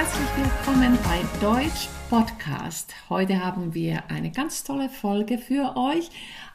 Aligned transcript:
herzlich 0.00 0.28
willkommen 0.34 0.98
bei 1.04 1.20
Deutsch 1.42 1.90
Podcast. 2.08 2.94
Heute 3.10 3.44
haben 3.44 3.74
wir 3.74 4.04
eine 4.08 4.30
ganz 4.30 4.64
tolle 4.64 4.88
Folge 4.88 5.36
für 5.36 5.76
euch, 5.76 6.08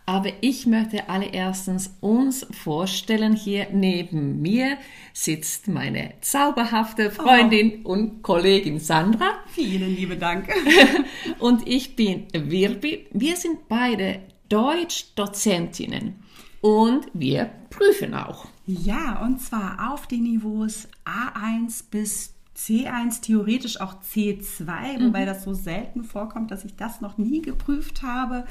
aber 0.07 0.31
ich 0.41 0.65
möchte 0.65 1.09
allererstens 1.09 1.95
uns 2.01 2.47
vorstellen. 2.49 3.35
Hier 3.35 3.67
neben 3.71 4.41
mir 4.41 4.79
sitzt 5.13 5.67
meine 5.67 6.15
zauberhafte 6.21 7.11
Freundin 7.11 7.81
oh. 7.83 7.89
und 7.91 8.23
Kollegin 8.23 8.79
Sandra. 8.79 9.33
Vielen 9.51 9.95
lieben 9.95 10.19
Dank. 10.19 10.51
und 11.37 11.67
ich 11.67 11.95
bin 11.95 12.25
Wirbi. 12.33 13.05
Wir 13.11 13.35
sind 13.35 13.67
beide 13.67 14.21
Deutschdozentinnen 14.49 16.15
und 16.61 17.05
wir 17.13 17.51
prüfen 17.69 18.15
auch. 18.15 18.47
Ja, 18.65 19.21
und 19.23 19.39
zwar 19.39 19.93
auf 19.93 20.07
den 20.07 20.23
Niveaus 20.23 20.87
A1 21.05 21.83
bis 21.91 22.34
C1, 22.55 23.21
theoretisch 23.21 23.81
auch 23.81 24.01
C2, 24.01 24.63
mhm. 24.63 25.07
wobei 25.07 25.25
das 25.25 25.43
so 25.43 25.53
selten 25.53 26.03
vorkommt, 26.03 26.51
dass 26.51 26.65
ich 26.65 26.75
das 26.75 27.01
noch 27.01 27.17
nie 27.17 27.41
geprüft 27.41 28.01
habe. 28.01 28.45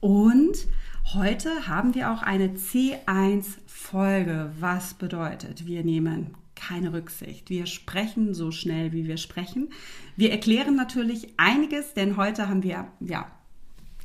Und 0.00 0.66
heute 1.14 1.66
haben 1.66 1.94
wir 1.94 2.12
auch 2.12 2.22
eine 2.22 2.48
C1-Folge, 2.48 4.52
was 4.58 4.94
bedeutet, 4.94 5.66
wir 5.66 5.84
nehmen 5.84 6.34
keine 6.54 6.92
Rücksicht. 6.92 7.48
Wir 7.48 7.66
sprechen 7.66 8.34
so 8.34 8.50
schnell, 8.50 8.92
wie 8.92 9.06
wir 9.06 9.16
sprechen. 9.16 9.70
Wir 10.16 10.30
erklären 10.30 10.76
natürlich 10.76 11.32
einiges, 11.38 11.94
denn 11.94 12.16
heute 12.16 12.48
haben 12.48 12.62
wir 12.62 12.88
ja 13.00 13.26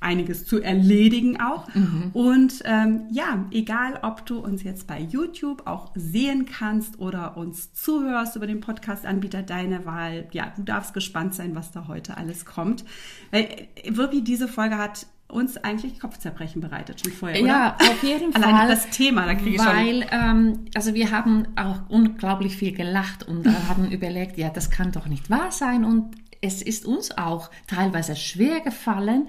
einiges 0.05 0.45
zu 0.45 0.61
erledigen 0.61 1.41
auch. 1.41 1.67
Mhm. 1.73 2.11
Und 2.13 2.61
ähm, 2.63 3.07
ja, 3.09 3.45
egal, 3.51 3.99
ob 4.03 4.25
du 4.25 4.39
uns 4.39 4.63
jetzt 4.63 4.87
bei 4.87 4.99
YouTube 4.99 5.65
auch 5.65 5.91
sehen 5.95 6.45
kannst 6.45 6.99
oder 6.99 7.35
uns 7.35 7.73
zuhörst 7.73 8.35
über 8.35 8.47
den 8.47 8.59
Podcast-Anbieter 8.59 9.41
deine 9.41 9.85
Wahl, 9.85 10.27
ja, 10.31 10.53
du 10.55 10.63
darfst 10.63 10.93
gespannt 10.93 11.33
sein, 11.33 11.55
was 11.55 11.71
da 11.71 11.87
heute 11.87 12.17
alles 12.17 12.45
kommt. 12.45 12.85
Weil 13.31 13.43
äh, 13.43 13.95
wirklich 13.95 14.23
diese 14.23 14.47
Folge 14.47 14.77
hat 14.77 15.07
uns 15.27 15.57
eigentlich 15.57 15.99
Kopfzerbrechen 15.99 16.61
bereitet 16.61 17.01
schon 17.01 17.11
vorher, 17.11 17.41
oder? 17.41 17.47
Ja, 17.47 17.75
auf 17.79 18.03
jeden 18.03 18.31
Fall. 18.31 18.43
Allein 18.43 18.67
das 18.67 18.89
Thema, 18.91 19.25
da 19.25 19.33
kriege 19.33 19.55
ich 19.55 19.65
weil, 19.65 20.03
schon... 20.03 20.11
Ähm, 20.11 20.65
also 20.75 20.93
wir 20.93 21.09
haben 21.09 21.47
auch 21.55 21.89
unglaublich 21.89 22.55
viel 22.55 22.73
gelacht 22.73 23.27
und 23.27 23.47
haben 23.67 23.89
überlegt, 23.91 24.37
ja, 24.37 24.49
das 24.49 24.69
kann 24.69 24.91
doch 24.91 25.07
nicht 25.07 25.31
wahr 25.31 25.51
sein 25.51 25.83
und 25.83 26.15
es 26.41 26.61
ist 26.61 26.85
uns 26.85 27.17
auch 27.17 27.49
teilweise 27.67 28.15
schwer 28.15 28.61
gefallen, 28.61 29.27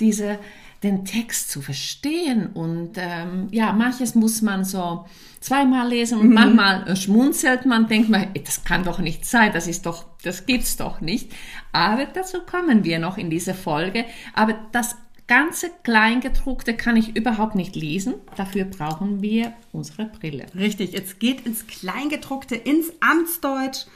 diese, 0.00 0.38
den 0.82 1.04
Text 1.04 1.50
zu 1.50 1.62
verstehen. 1.62 2.48
Und 2.48 2.92
ähm, 2.96 3.48
ja, 3.50 3.72
manches 3.72 4.14
muss 4.14 4.42
man 4.42 4.64
so 4.64 5.06
zweimal 5.40 5.88
lesen 5.88 6.20
und 6.20 6.28
mhm. 6.28 6.34
manchmal 6.34 6.96
schmunzelt 6.96 7.66
man, 7.66 7.88
denkt 7.88 8.08
man, 8.08 8.28
das 8.44 8.64
kann 8.64 8.84
doch 8.84 8.98
nicht 8.98 9.26
sein, 9.26 9.52
das 9.52 9.66
ist 9.66 9.84
doch, 9.84 10.06
das 10.22 10.46
gibt's 10.46 10.76
doch 10.76 11.00
nicht. 11.00 11.32
Aber 11.72 12.06
dazu 12.06 12.40
kommen 12.40 12.84
wir 12.84 12.98
noch 12.98 13.18
in 13.18 13.30
dieser 13.30 13.54
Folge. 13.54 14.04
Aber 14.34 14.54
das 14.72 14.96
ganze 15.26 15.70
Kleingedruckte 15.82 16.76
kann 16.76 16.96
ich 16.96 17.16
überhaupt 17.16 17.54
nicht 17.54 17.74
lesen. 17.76 18.14
Dafür 18.36 18.64
brauchen 18.64 19.22
wir 19.22 19.54
unsere 19.72 20.06
Brille. 20.06 20.46
Richtig, 20.54 20.92
jetzt 20.92 21.18
geht 21.18 21.46
ins 21.46 21.66
Kleingedruckte, 21.66 22.54
ins 22.54 22.92
Amtsdeutsch. 23.00 23.86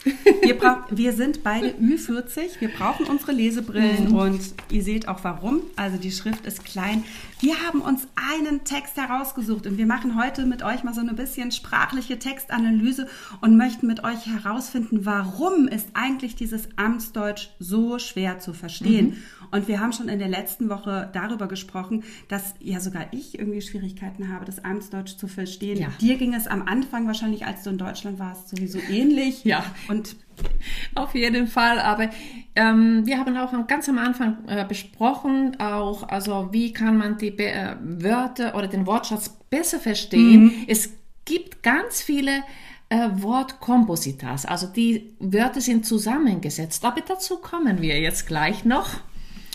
Wir, 0.43 0.85
wir 0.91 1.13
sind 1.13 1.43
beide 1.43 1.71
Ü40, 1.73 2.61
wir 2.61 2.69
brauchen 2.69 3.07
unsere 3.07 3.33
Lesebrillen 3.33 4.09
mhm. 4.09 4.17
und 4.17 4.41
ihr 4.71 4.83
seht 4.83 5.09
auch 5.09 5.23
warum. 5.23 5.63
Also 5.77 5.99
die 5.99 6.13
Schrift 6.13 6.47
ist 6.47 6.65
klein. 6.65 7.05
Wir 7.41 7.61
haben 7.65 7.83
uns 7.83 8.09
einen 8.17 8.65
Text 8.65 8.97
herausgesucht 8.97 9.69
und 9.69 9.79
wir 9.79 9.87
machen 9.87 10.21
heute 10.21 10.45
mit 10.45 10.65
euch 10.65 10.83
mal 10.83 10.93
so 10.93 11.01
ein 11.01 11.15
bisschen 11.15 11.53
sprachliche 11.53 12.19
Textanalyse 12.19 13.07
und 13.41 13.57
möchten 13.57 13.87
mit 13.87 14.03
euch 14.03 14.27
herausfinden, 14.27 15.07
warum 15.07 15.69
ist 15.69 15.89
eigentlich 15.95 16.35
dieses 16.35 16.69
Amtsdeutsch 16.75 17.51
so 17.61 18.01
schwer 18.01 18.41
zu 18.41 18.53
verstehen. 18.53 19.11
Mhm. 19.11 19.17
Und 19.53 19.69
wir 19.69 19.79
haben 19.79 19.93
schon 19.93 20.09
in 20.09 20.19
der 20.19 20.29
letzten 20.29 20.69
Woche 20.69 21.11
darüber 21.13 21.47
gesprochen, 21.47 22.03
dass 22.27 22.55
ja 22.59 22.81
sogar 22.81 23.13
ich 23.13 23.39
irgendwie 23.39 23.63
Schwierigkeiten 23.63 24.33
habe, 24.33 24.45
das 24.45 24.65
Amtsdeutsch 24.65 25.17
zu 25.17 25.29
verstehen. 25.29 25.79
Ja. 25.79 25.89
Dir 26.01 26.17
ging 26.17 26.35
es 26.35 26.49
am 26.49 26.63
Anfang 26.63 27.07
wahrscheinlich, 27.07 27.47
als 27.47 27.63
du 27.63 27.71
in 27.71 27.79
Deutschland 27.79 28.19
warst, 28.19 28.49
sowieso 28.49 28.81
ähnlich. 28.91 29.45
Ja. 29.45 29.65
Und 29.89 30.17
auf 30.95 31.15
jeden 31.15 31.47
Fall, 31.47 31.79
aber 31.81 32.11
ähm, 32.55 33.07
wir 33.07 33.19
haben 33.19 33.37
auch 33.37 33.53
ganz 33.67 33.89
am 33.89 33.99
Anfang 33.99 34.39
äh, 34.47 34.65
besprochen, 34.67 35.59
auch 35.61 36.09
also 36.09 36.49
wie 36.53 36.73
kann 36.73 36.97
man 36.99 37.19
die 37.19 37.31
Be 37.31 37.51
äh, 37.51 37.77
Wörter 37.81 38.55
oder 38.55 38.69
den 38.69 38.87
Wortschatz 38.87 39.29
besser 39.51 39.79
verstehen. 39.79 40.45
Mhm. 40.45 40.65
Es 40.67 40.91
gibt 41.25 41.63
ganz 41.63 42.03
viele 42.03 42.43
äh, 42.89 43.09
Wortkompositas, 43.13 44.47
also 44.47 44.67
die 44.67 45.15
Wörter 45.19 45.61
sind 45.61 45.87
zusammengesetzt, 45.87 46.85
aber 46.85 47.01
dazu 47.01 47.39
kommen 47.39 47.83
wir 47.83 48.01
jetzt 48.01 48.27
gleich 48.27 48.65
noch. 48.65 49.01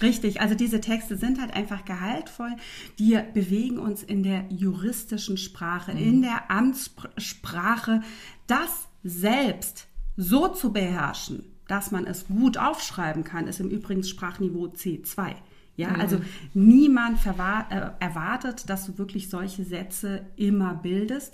Richtig, 0.01 0.41
also 0.41 0.53
diese 0.55 0.81
Texte 0.81 1.17
sind 1.17 1.39
halt 1.39 1.53
einfach 1.53 1.85
gehaltvoll. 1.85 2.55
Die 2.99 3.17
bewegen 3.33 3.79
uns 3.79 4.03
in 4.03 4.23
der 4.23 4.45
juristischen 4.49 5.37
Sprache, 5.37 5.93
mhm. 5.93 5.97
in 5.97 6.21
der 6.21 6.51
Amtssprache, 6.51 8.01
das 8.47 8.87
selbst 9.03 9.87
so 10.15 10.47
zu 10.47 10.71
beherrschen, 10.71 11.43
dass 11.67 11.91
man 11.91 12.05
es 12.05 12.27
gut 12.27 12.57
aufschreiben 12.57 13.23
kann, 13.23 13.47
ist 13.47 13.59
im 13.59 13.69
Übrigen 13.69 14.03
Sprachniveau 14.03 14.67
C2. 14.67 15.35
Ja, 15.75 15.89
mhm. 15.89 16.01
also 16.01 16.21
niemand 16.53 17.25
äh, 17.25 17.89
erwartet, 17.99 18.69
dass 18.69 18.85
du 18.85 18.97
wirklich 18.97 19.29
solche 19.29 19.63
Sätze 19.63 20.25
immer 20.35 20.75
bildest. 20.75 21.33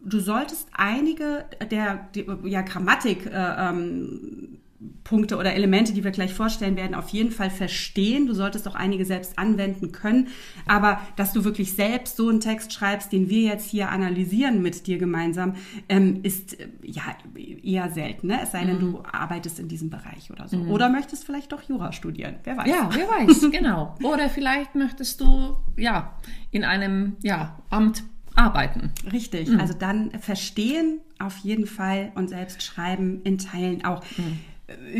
Du 0.00 0.20
solltest 0.20 0.68
einige 0.72 1.44
der, 1.70 2.08
der 2.14 2.38
ja, 2.44 2.62
Grammatik 2.62 3.26
äh, 3.26 3.30
ähm, 3.32 4.60
Punkte 5.04 5.36
oder 5.36 5.54
Elemente, 5.54 5.92
die 5.92 6.04
wir 6.04 6.10
gleich 6.10 6.32
vorstellen 6.32 6.76
werden, 6.76 6.94
auf 6.94 7.10
jeden 7.10 7.32
Fall 7.32 7.50
verstehen. 7.50 8.26
Du 8.26 8.32
solltest 8.32 8.66
auch 8.66 8.74
einige 8.74 9.04
selbst 9.04 9.38
anwenden 9.38 9.92
können. 9.92 10.28
Aber 10.66 11.02
dass 11.16 11.34
du 11.34 11.44
wirklich 11.44 11.74
selbst 11.74 12.16
so 12.16 12.30
einen 12.30 12.40
Text 12.40 12.72
schreibst, 12.72 13.12
den 13.12 13.28
wir 13.28 13.42
jetzt 13.42 13.68
hier 13.68 13.90
analysieren 13.90 14.62
mit 14.62 14.86
dir 14.86 14.96
gemeinsam, 14.96 15.54
ähm, 15.88 16.20
ist 16.22 16.58
äh, 16.58 16.68
ja 16.82 17.02
eher 17.34 17.90
selten. 17.90 18.28
Ne? 18.28 18.40
Es 18.42 18.52
sei 18.52 18.64
denn, 18.64 18.76
mhm. 18.76 18.92
du 18.92 19.02
arbeitest 19.04 19.58
in 19.58 19.68
diesem 19.68 19.90
Bereich 19.90 20.30
oder 20.30 20.48
so. 20.48 20.56
Mhm. 20.56 20.70
Oder 20.70 20.88
möchtest 20.88 21.24
vielleicht 21.24 21.52
doch 21.52 21.62
Jura 21.62 21.92
studieren. 21.92 22.36
Wer 22.44 22.56
weiß. 22.56 22.68
Ja, 22.68 22.88
wer 22.90 23.06
weiß, 23.06 23.50
genau. 23.52 23.96
Oder 24.02 24.30
vielleicht 24.30 24.76
möchtest 24.76 25.20
du 25.20 25.56
ja 25.76 26.14
in 26.50 26.64
einem 26.64 27.16
ja, 27.22 27.58
Amt 27.68 28.02
arbeiten. 28.34 28.92
Richtig. 29.12 29.48
Mhm. 29.48 29.60
Also 29.60 29.74
dann 29.74 30.10
verstehen 30.12 31.00
auf 31.18 31.36
jeden 31.38 31.66
Fall 31.66 32.12
und 32.14 32.28
selbst 32.28 32.62
schreiben 32.62 33.20
in 33.24 33.36
Teilen 33.36 33.84
auch. 33.84 34.02
Mhm 34.16 34.38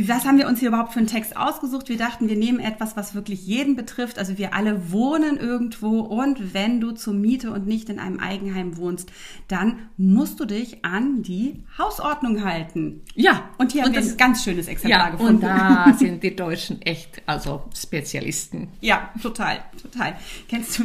was 0.07 0.25
haben 0.25 0.39
wir 0.39 0.49
uns 0.49 0.61
hier 0.61 0.69
überhaupt 0.69 0.93
für 0.93 0.99
einen 0.99 1.07
Text 1.07 1.37
ausgesucht? 1.37 1.89
Wir 1.89 1.97
dachten, 1.97 2.29
wir 2.29 2.37
nehmen 2.37 2.61
etwas, 2.61 2.97
was 2.97 3.15
wirklich 3.15 3.47
jeden 3.47 3.77
betrifft. 3.77 4.19
Also 4.19 4.37
wir 4.37 4.55
alle 4.55 4.91
wohnen 4.91 5.37
irgendwo 5.37 6.01
und 6.01 6.55
wenn 6.55 6.81
du 6.81 6.93
zur 6.93 7.15
Miete 7.15 7.53
und 7.53 7.67
nicht 7.67 7.89
in 7.89 7.99
einem 7.99 8.19
Eigenheim 8.19 8.77
wohnst, 8.77 9.11
dann 9.49 9.79
musst 9.97 10.41
du 10.41 10.45
dich 10.45 10.85
an 10.85 11.23
die 11.23 11.63
Hausordnung 11.79 12.45
halten. 12.45 13.03
Ja. 13.15 13.51
Und 13.59 13.73
hier 13.73 13.85
und 13.85 13.97
haben 13.97 14.05
wir 14.05 14.13
ein 14.13 14.17
ganz 14.17 14.45
schönes 14.45 14.67
Exemplar 14.67 15.07
ja, 15.07 15.11
gefunden. 15.11 15.35
Und 15.35 15.43
da 15.43 15.95
sind 15.97 16.23
die 16.23 16.35
Deutschen 16.35 16.83
echt, 16.83 17.23
also 17.27 17.65
Spezialisten. 17.77 18.69
Ja, 18.81 19.11
total, 19.23 19.61
total. 19.81 20.15
Kennst 20.49 20.79
du, 20.79 20.85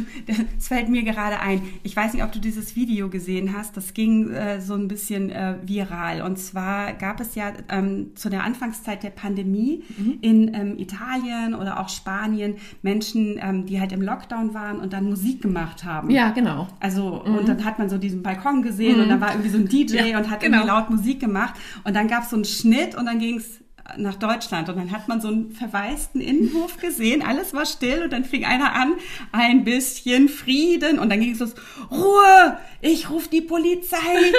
es 0.58 0.68
fällt 0.68 0.88
mir 0.88 1.02
gerade 1.02 1.40
ein, 1.40 1.62
ich 1.82 1.96
weiß 1.96 2.12
nicht, 2.14 2.22
ob 2.22 2.32
du 2.32 2.38
dieses 2.38 2.76
Video 2.76 3.08
gesehen 3.08 3.56
hast, 3.56 3.76
das 3.76 3.94
ging 3.94 4.30
äh, 4.30 4.60
so 4.60 4.74
ein 4.74 4.88
bisschen 4.88 5.30
äh, 5.30 5.56
viral. 5.62 6.22
Und 6.22 6.38
zwar 6.38 6.92
gab 6.92 7.20
es 7.20 7.34
ja 7.34 7.52
ähm, 7.68 8.12
zu 8.14 8.28
der 8.28 8.44
Anfangs 8.44 8.75
Anfangszeit 8.76 9.02
der 9.02 9.10
Pandemie 9.10 9.82
mhm. 9.96 10.18
in 10.20 10.54
ähm, 10.54 10.78
Italien 10.78 11.54
oder 11.54 11.80
auch 11.80 11.88
Spanien 11.88 12.56
Menschen, 12.82 13.38
ähm, 13.40 13.66
die 13.66 13.80
halt 13.80 13.92
im 13.92 14.02
Lockdown 14.02 14.54
waren 14.54 14.80
und 14.80 14.92
dann 14.92 15.08
Musik 15.08 15.42
gemacht 15.42 15.84
haben. 15.84 16.10
Ja, 16.10 16.30
genau. 16.30 16.68
Also, 16.80 17.22
mhm. 17.24 17.38
und 17.38 17.48
dann 17.48 17.64
hat 17.64 17.78
man 17.78 17.88
so 17.88 17.98
diesen 17.98 18.22
Balkon 18.22 18.62
gesehen 18.62 18.96
mhm. 18.96 19.02
und 19.04 19.08
da 19.08 19.20
war 19.20 19.30
irgendwie 19.32 19.50
so 19.50 19.58
ein 19.58 19.68
DJ 19.68 20.10
ja, 20.10 20.18
und 20.18 20.30
hat 20.30 20.40
genau. 20.40 20.58
irgendwie 20.58 20.68
laut 20.68 20.90
Musik 20.90 21.20
gemacht 21.20 21.54
und 21.84 21.94
dann 21.94 22.08
gab 22.08 22.24
es 22.24 22.30
so 22.30 22.36
einen 22.36 22.44
Schnitt 22.44 22.96
und 22.96 23.06
dann 23.06 23.18
ging 23.18 23.38
es 23.38 23.60
nach 23.96 24.16
Deutschland 24.16 24.68
und 24.68 24.76
dann 24.76 24.90
hat 24.90 25.08
man 25.08 25.20
so 25.20 25.28
einen 25.28 25.52
verwaisten 25.52 26.20
Innenhof 26.20 26.78
gesehen, 26.78 27.22
alles 27.22 27.54
war 27.54 27.66
still 27.66 28.02
und 28.02 28.12
dann 28.12 28.24
fing 28.24 28.44
einer 28.44 28.74
an, 28.74 28.94
ein 29.32 29.64
bisschen 29.64 30.28
Frieden 30.28 30.98
und 30.98 31.10
dann 31.10 31.20
ging 31.20 31.32
es 31.32 31.40
los, 31.40 31.54
Ruhe, 31.90 32.58
ich 32.80 33.10
rufe 33.10 33.28
die 33.28 33.42
Polizei, 33.42 33.96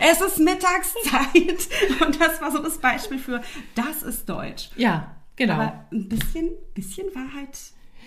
es 0.00 0.20
ist 0.20 0.38
Mittagszeit 0.38 1.68
und 2.00 2.20
das 2.20 2.40
war 2.40 2.50
so 2.50 2.58
das 2.58 2.78
Beispiel 2.78 3.18
für, 3.18 3.42
das 3.74 4.02
ist 4.02 4.28
Deutsch. 4.28 4.70
Ja, 4.76 5.16
genau. 5.36 5.54
Aber 5.54 5.84
ein 5.92 6.08
bisschen, 6.08 6.50
bisschen 6.74 7.14
Wahrheit 7.14 7.58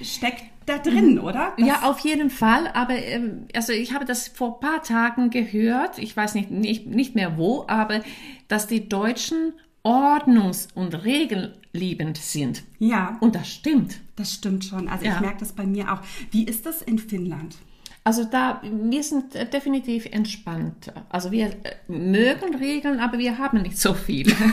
steckt 0.01 0.43
da 0.65 0.77
drin, 0.77 1.19
oder? 1.19 1.53
Das 1.57 1.67
ja, 1.67 1.81
auf 1.83 1.99
jeden 1.99 2.29
Fall. 2.29 2.67
Aber 2.73 2.95
ähm, 2.95 3.47
also 3.53 3.73
ich 3.73 3.93
habe 3.93 4.05
das 4.05 4.27
vor 4.27 4.59
paar 4.59 4.81
Tagen 4.81 5.29
gehört. 5.29 5.97
Ich 5.99 6.15
weiß 6.15 6.35
nicht, 6.35 6.51
nicht, 6.51 6.87
nicht 6.87 7.15
mehr 7.15 7.37
wo, 7.37 7.65
aber 7.67 8.01
dass 8.47 8.67
die 8.67 8.87
Deutschen 8.87 9.53
ordnungs- 9.83 10.67
und 10.73 11.03
regelliebend 11.03 12.17
sind. 12.17 12.63
Ja. 12.79 13.17
Und 13.19 13.35
das 13.35 13.49
stimmt. 13.49 13.99
Das 14.15 14.33
stimmt 14.33 14.65
schon. 14.65 14.87
Also 14.87 15.05
ja. 15.05 15.15
ich 15.15 15.21
merke 15.21 15.39
das 15.39 15.53
bei 15.53 15.65
mir 15.65 15.91
auch. 15.91 15.99
Wie 16.31 16.45
ist 16.45 16.65
das 16.65 16.81
in 16.81 16.99
Finnland? 16.99 17.57
Also 18.05 18.25
da, 18.25 18.61
wir 18.63 19.03
sind 19.03 19.35
äh, 19.35 19.49
definitiv 19.49 20.05
entspannt. 20.07 20.91
Also 21.09 21.31
wir 21.31 21.47
äh, 21.47 21.75
mögen 21.87 22.55
Regeln, 22.55 22.99
aber 22.99 23.17
wir 23.17 23.37
haben 23.37 23.61
nicht 23.61 23.77
so 23.77 23.93
viele. 23.93 24.35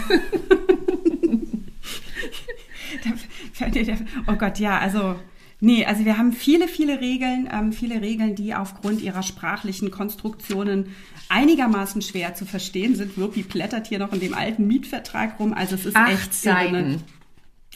oh 4.27 4.35
Gott, 4.37 4.59
ja, 4.59 4.79
also 4.79 5.17
Nee, 5.61 5.85
also 5.85 6.05
wir 6.05 6.17
haben 6.17 6.33
viele, 6.33 6.69
viele 6.69 7.01
Regeln, 7.01 7.49
ähm, 7.53 7.73
viele 7.73 8.01
Regeln, 8.01 8.35
die 8.35 8.55
aufgrund 8.55 9.03
ihrer 9.03 9.23
sprachlichen 9.23 9.91
Konstruktionen 9.91 10.87
einigermaßen 11.29 12.01
schwer 12.03 12.35
zu 12.35 12.47
verstehen 12.47 12.97
sind. 12.97 13.17
Wirpi 13.19 13.43
plättert 13.43 13.87
hier 13.87 13.99
noch 13.99 14.13
in 14.13 14.21
dem 14.21 14.35
alten 14.35 14.67
Mietvertrag 14.67 15.39
rum. 15.39 15.53
Also 15.53 15.75
es 15.75 15.87
ist 15.87 15.97
Acht 15.97 16.13
echt 16.13 16.35
Seiten. 16.35 16.75
irre. 16.75 16.99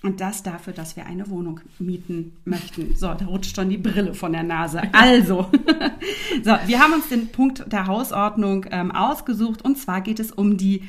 Und 0.02 0.20
das 0.20 0.42
dafür, 0.42 0.74
dass 0.74 0.96
wir 0.96 1.06
eine 1.06 1.30
Wohnung 1.30 1.60
mieten 1.78 2.36
möchten. 2.44 2.94
So, 2.94 3.14
da 3.14 3.24
rutscht 3.24 3.56
schon 3.56 3.70
die 3.70 3.78
Brille 3.78 4.12
von 4.12 4.32
der 4.32 4.42
Nase. 4.42 4.82
Also, 4.92 5.48
so, 6.44 6.56
wir 6.66 6.78
haben 6.78 6.92
uns 6.92 7.08
den 7.08 7.28
Punkt 7.28 7.72
der 7.72 7.86
Hausordnung 7.86 8.66
ähm, 8.70 8.92
ausgesucht. 8.92 9.62
Und 9.62 9.78
zwar 9.78 10.02
geht 10.02 10.20
es 10.20 10.30
um 10.30 10.58
die 10.58 10.82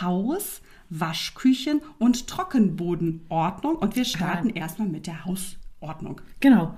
Haus-, 0.00 0.62
Waschküchen- 0.88 1.82
und 1.98 2.28
Trockenbodenordnung. 2.28 3.76
Und 3.76 3.94
wir 3.94 4.06
starten 4.06 4.48
erstmal 4.48 4.88
mit 4.88 5.06
der 5.06 5.26
Hausordnung. 5.82 6.20
Genau. 6.40 6.74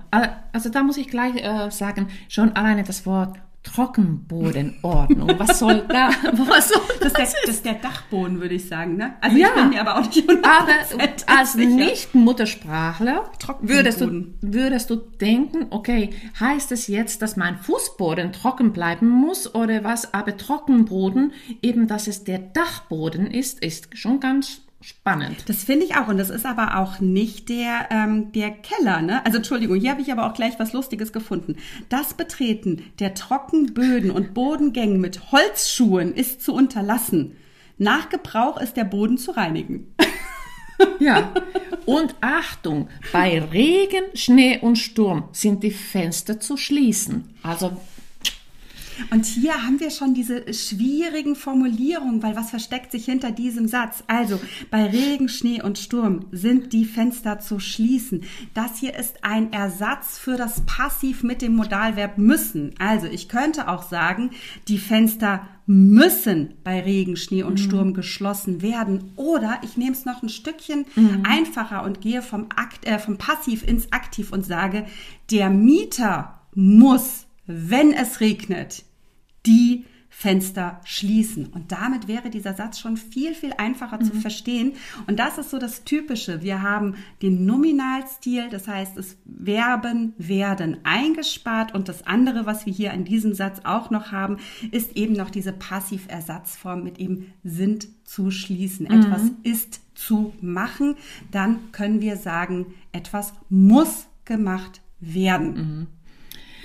Also 0.51 0.69
da 0.69 0.83
muss 0.83 0.97
ich 0.97 1.07
gleich 1.07 1.35
äh, 1.37 1.69
sagen, 1.71 2.07
schon 2.27 2.55
alleine 2.55 2.83
das 2.83 3.05
Wort 3.05 3.37
Trockenbodenordnung. 3.63 5.39
Was 5.39 5.57
soll 5.57 5.85
da? 5.87 6.09
Was 6.33 6.69
soll 6.69 6.81
Das 6.99 7.07
ist, 7.07 7.17
der, 7.17 7.25
das 7.47 7.55
ist 7.55 7.65
der 7.65 7.73
Dachboden, 7.73 8.39
würde 8.39 8.53
ich 8.53 8.67
sagen. 8.67 8.95
Ne? 8.95 9.15
Also 9.21 9.37
ich 9.37 9.53
bin 9.55 9.69
mir 9.69 9.81
aber 9.81 9.97
auch 9.97 10.05
nicht 10.05 10.29
Aber 10.29 10.71
100% 10.71 11.25
als. 11.25 11.55
Nicht-Muttersprachler 11.55 13.31
würdest 13.61 14.01
du, 14.01 14.35
würdest 14.41 14.91
du 14.91 14.97
denken, 14.97 15.65
okay, 15.71 16.11
heißt 16.39 16.71
es 16.73 16.85
jetzt, 16.85 17.23
dass 17.23 17.37
mein 17.37 17.57
Fußboden 17.57 18.33
trocken 18.33 18.71
bleiben 18.71 19.09
muss 19.09 19.55
oder 19.55 19.83
was? 19.83 20.13
Aber 20.13 20.37
Trockenboden, 20.37 21.33
eben 21.63 21.87
dass 21.87 22.05
es 22.05 22.23
der 22.23 22.37
Dachboden 22.37 23.25
ist, 23.25 23.63
ist 23.63 23.97
schon 23.97 24.19
ganz 24.19 24.61
spannend. 24.81 25.47
Das 25.47 25.63
finde 25.63 25.85
ich 25.85 25.95
auch. 25.95 26.07
Und 26.07 26.17
das 26.17 26.29
ist 26.29 26.45
aber 26.45 26.77
auch 26.77 26.99
nicht 26.99 27.49
der, 27.49 27.87
ähm, 27.89 28.31
der 28.31 28.51
Keller, 28.51 29.01
ne? 29.01 29.25
Also 29.25 29.37
Entschuldigung, 29.37 29.79
hier 29.79 29.91
habe 29.91 30.01
ich 30.01 30.11
aber 30.11 30.27
auch 30.27 30.33
gleich 30.33 30.59
was 30.59 30.73
Lustiges 30.73 31.11
gefunden. 31.11 31.55
Das 31.89 32.13
Betreten 32.13 32.83
der 32.99 33.13
Trockenböden 33.13 34.11
und 34.11 34.33
Bodengängen 34.33 35.01
mit 35.01 35.31
Holzschuhen 35.31 36.13
ist 36.13 36.41
zu 36.41 36.53
unterlassen. 36.53 37.35
Nach 37.77 38.09
Gebrauch 38.09 38.59
ist 38.59 38.77
der 38.77 38.85
Boden 38.85 39.17
zu 39.17 39.31
reinigen. 39.31 39.93
Ja. 40.99 41.31
Und 41.85 42.15
Achtung, 42.19 42.89
bei 43.13 43.39
Regen, 43.39 44.03
Schnee 44.13 44.59
und 44.59 44.77
Sturm 44.77 45.29
sind 45.31 45.63
die 45.63 45.71
Fenster 45.71 46.39
zu 46.39 46.57
schließen. 46.57 47.33
Also 47.43 47.77
Und 49.11 49.25
hier 49.25 49.53
haben 49.63 49.79
wir 49.79 49.89
schon 49.89 50.13
diese 50.13 50.53
schwierigen 50.53 51.35
Formulierungen, 51.35 52.23
weil 52.23 52.35
was 52.35 52.49
versteckt 52.49 52.91
sich 52.91 53.05
hinter 53.05 53.31
diesem 53.31 53.67
Satz? 53.67 54.03
Also, 54.07 54.39
bei 54.71 54.85
Regen, 54.85 55.29
Schnee 55.29 55.61
und 55.61 55.77
Sturm 55.77 56.25
sind 56.31 56.73
die 56.73 56.85
Fenster 56.85 57.39
zu 57.39 57.59
schließen. 57.59 58.23
Das 58.53 58.79
hier 58.79 58.95
ist 58.95 59.23
ein 59.23 59.53
Ersatz 59.53 60.17
für 60.17 60.37
das 60.37 60.61
Passiv 60.65 61.23
mit 61.23 61.41
dem 61.41 61.55
Modalverb 61.55 62.17
müssen. 62.17 62.73
Also, 62.79 63.07
ich 63.07 63.29
könnte 63.29 63.67
auch 63.67 63.83
sagen, 63.83 64.31
die 64.67 64.77
Fenster 64.77 65.47
müssen 65.67 66.53
bei 66.63 66.79
Regen, 66.81 67.15
Schnee 67.15 67.43
und 67.43 67.59
Sturm 67.59 67.93
geschlossen 67.93 68.61
werden. 68.61 69.11
Oder 69.15 69.59
ich 69.63 69.77
nehme 69.77 69.93
es 69.93 70.05
noch 70.05 70.21
ein 70.21 70.29
Stückchen 70.29 70.85
einfacher 71.23 71.83
und 71.83 72.01
gehe 72.01 72.21
vom, 72.21 72.47
Akt, 72.55 72.85
äh, 72.85 72.99
vom 72.99 73.17
Passiv 73.17 73.67
ins 73.67 73.91
Aktiv 73.91 74.31
und 74.31 74.45
sage, 74.45 74.85
der 75.31 75.49
Mieter 75.49 76.39
muss, 76.53 77.25
wenn 77.47 77.93
es 77.93 78.19
regnet, 78.19 78.83
die 79.45 79.85
Fenster 80.17 80.79
schließen. 80.85 81.47
Und 81.47 81.73
damit 81.73 82.07
wäre 82.07 82.29
dieser 82.29 82.53
Satz 82.53 82.79
schon 82.79 82.95
viel, 82.95 83.35
viel 83.35 83.51
einfacher 83.57 83.99
zu 83.99 84.13
verstehen. 84.13 84.71
Und 85.07 85.19
das 85.19 85.37
ist 85.37 85.49
so 85.49 85.59
das 85.59 85.83
Typische. 85.83 86.41
Wir 86.41 86.61
haben 86.61 86.95
den 87.21 87.45
Nominalstil, 87.45 88.47
das 88.49 88.65
heißt, 88.65 88.95
es 88.97 89.17
Verben 89.43 90.13
werden 90.17 90.77
eingespart. 90.83 91.75
Und 91.75 91.89
das 91.89 92.07
andere, 92.07 92.45
was 92.45 92.65
wir 92.65 92.71
hier 92.71 92.93
in 92.93 93.03
diesem 93.03 93.33
Satz 93.33 93.59
auch 93.65 93.89
noch 93.89 94.13
haben, 94.13 94.37
ist 94.71 94.95
eben 94.95 95.15
noch 95.15 95.29
diese 95.29 95.51
Passiversatzform 95.51 96.81
mit 96.81 96.97
eben 96.97 97.33
sind 97.43 97.89
zu 98.05 98.31
schließen. 98.31 98.85
Etwas 98.85 99.23
ist 99.43 99.81
zu 99.95 100.33
machen. 100.39 100.95
Dann 101.29 101.73
können 101.73 101.99
wir 101.99 102.15
sagen, 102.15 102.67
etwas 102.93 103.33
muss 103.49 104.07
gemacht 104.23 104.81
werden. 105.01 105.87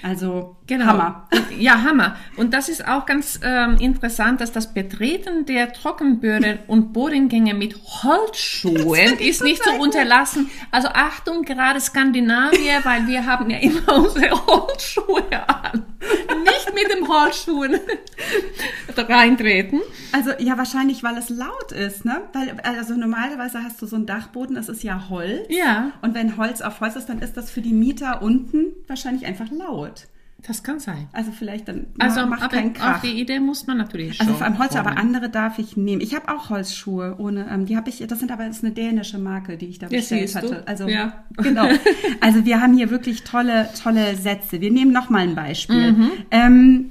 Also 0.03 0.57
Genau. 0.71 0.87
Hammer. 0.87 1.29
Ja, 1.59 1.83
Hammer. 1.83 2.17
Und 2.37 2.55
das 2.55 2.69
ist 2.69 2.87
auch 2.87 3.05
ganz 3.05 3.41
ähm, 3.43 3.77
interessant, 3.81 4.41
dass 4.41 4.53
das 4.53 4.73
Betreten 4.73 5.45
der 5.45 5.73
Trockenböden 5.73 6.61
und 6.69 6.93
Bodengänge 6.93 7.55
mit 7.55 7.75
Holzschuhen 8.05 9.19
ist 9.19 9.43
nicht 9.43 9.65
zu 9.65 9.73
unterlassen. 9.73 10.49
Also 10.71 10.87
Achtung, 10.95 11.43
gerade 11.43 11.81
Skandinavier, 11.81 12.85
weil 12.85 13.09
wir 13.09 13.27
haben 13.27 13.51
ja 13.51 13.59
immer 13.59 13.97
unsere 13.97 14.31
Holzschuhe 14.47 15.49
an. 15.49 15.87
Nicht 16.45 16.73
mit 16.73 16.93
dem 16.95 17.09
Holzschuhen 17.09 17.81
reintreten. 18.97 19.81
Also 20.13 20.31
ja, 20.39 20.57
wahrscheinlich, 20.57 21.03
weil 21.03 21.17
es 21.17 21.31
laut 21.31 21.73
ist, 21.73 22.05
ne? 22.05 22.23
Weil, 22.33 22.61
also 22.63 22.95
normalerweise 22.95 23.65
hast 23.65 23.83
du 23.83 23.87
so 23.87 23.97
einen 23.97 24.07
Dachboden, 24.07 24.55
das 24.55 24.69
ist 24.69 24.85
ja 24.85 25.09
Holz. 25.09 25.47
Ja. 25.49 25.91
Und 26.01 26.15
wenn 26.15 26.37
Holz 26.37 26.61
auf 26.61 26.81
Holz 26.81 26.95
ist, 26.95 27.09
dann 27.09 27.19
ist 27.19 27.37
das 27.37 27.51
für 27.51 27.61
die 27.61 27.73
Mieter 27.73 28.23
unten 28.23 28.67
wahrscheinlich 28.87 29.27
einfach 29.27 29.51
laut. 29.51 29.90
Das 30.47 30.63
kann 30.63 30.81
sein. 30.81 31.09
Also 31.13 31.33
vielleicht 31.33 31.69
dann 31.69 31.87
Also 31.99 32.25
macht 32.27 32.43
aber 32.43 32.57
keinen 32.57 32.71
auf 32.71 32.79
Krach. 32.79 33.01
die 33.03 33.21
Idee 33.21 33.41
muss 33.41 33.67
man 33.67 33.77
natürlich 33.77 34.17
schon 34.17 34.27
Also 34.27 34.39
vor 34.39 34.47
allem 34.47 34.59
Holz, 34.59 34.75
aber 34.75 34.97
andere 34.97 35.29
darf 35.29 35.59
ich 35.59 35.77
nehmen. 35.77 36.01
Ich 36.01 36.15
habe 36.15 36.29
auch 36.35 36.49
Holzschuhe 36.51 37.17
ohne, 37.19 37.47
ähm, 37.51 37.67
die 37.67 37.77
habe 37.77 37.91
ich, 37.91 37.99
das 38.07 38.19
sind 38.19 38.33
aber 38.33 38.47
das 38.47 38.57
ist 38.59 38.65
eine 38.65 38.73
dänische 38.73 39.19
Marke, 39.19 39.57
die 39.59 39.67
ich 39.67 39.79
da 39.79 39.89
bestellt 39.89 40.31
du. 40.35 40.39
hatte. 40.39 40.67
Also 40.67 40.89
Ja. 40.89 41.25
genau. 41.37 41.69
Also 42.21 42.45
wir 42.45 42.61
haben 42.61 42.75
hier 42.75 42.91
wirklich 42.91 43.23
tolle, 43.25 43.69
tolle 43.83 44.17
Sätze. 44.17 44.61
Wir 44.61 44.71
nehmen 44.71 44.93
noch 44.93 45.11
mal 45.11 45.19
ein 45.21 45.35
Beispiel. 45.35 45.93
Mhm. 45.93 46.11
Ähm, 46.31 46.91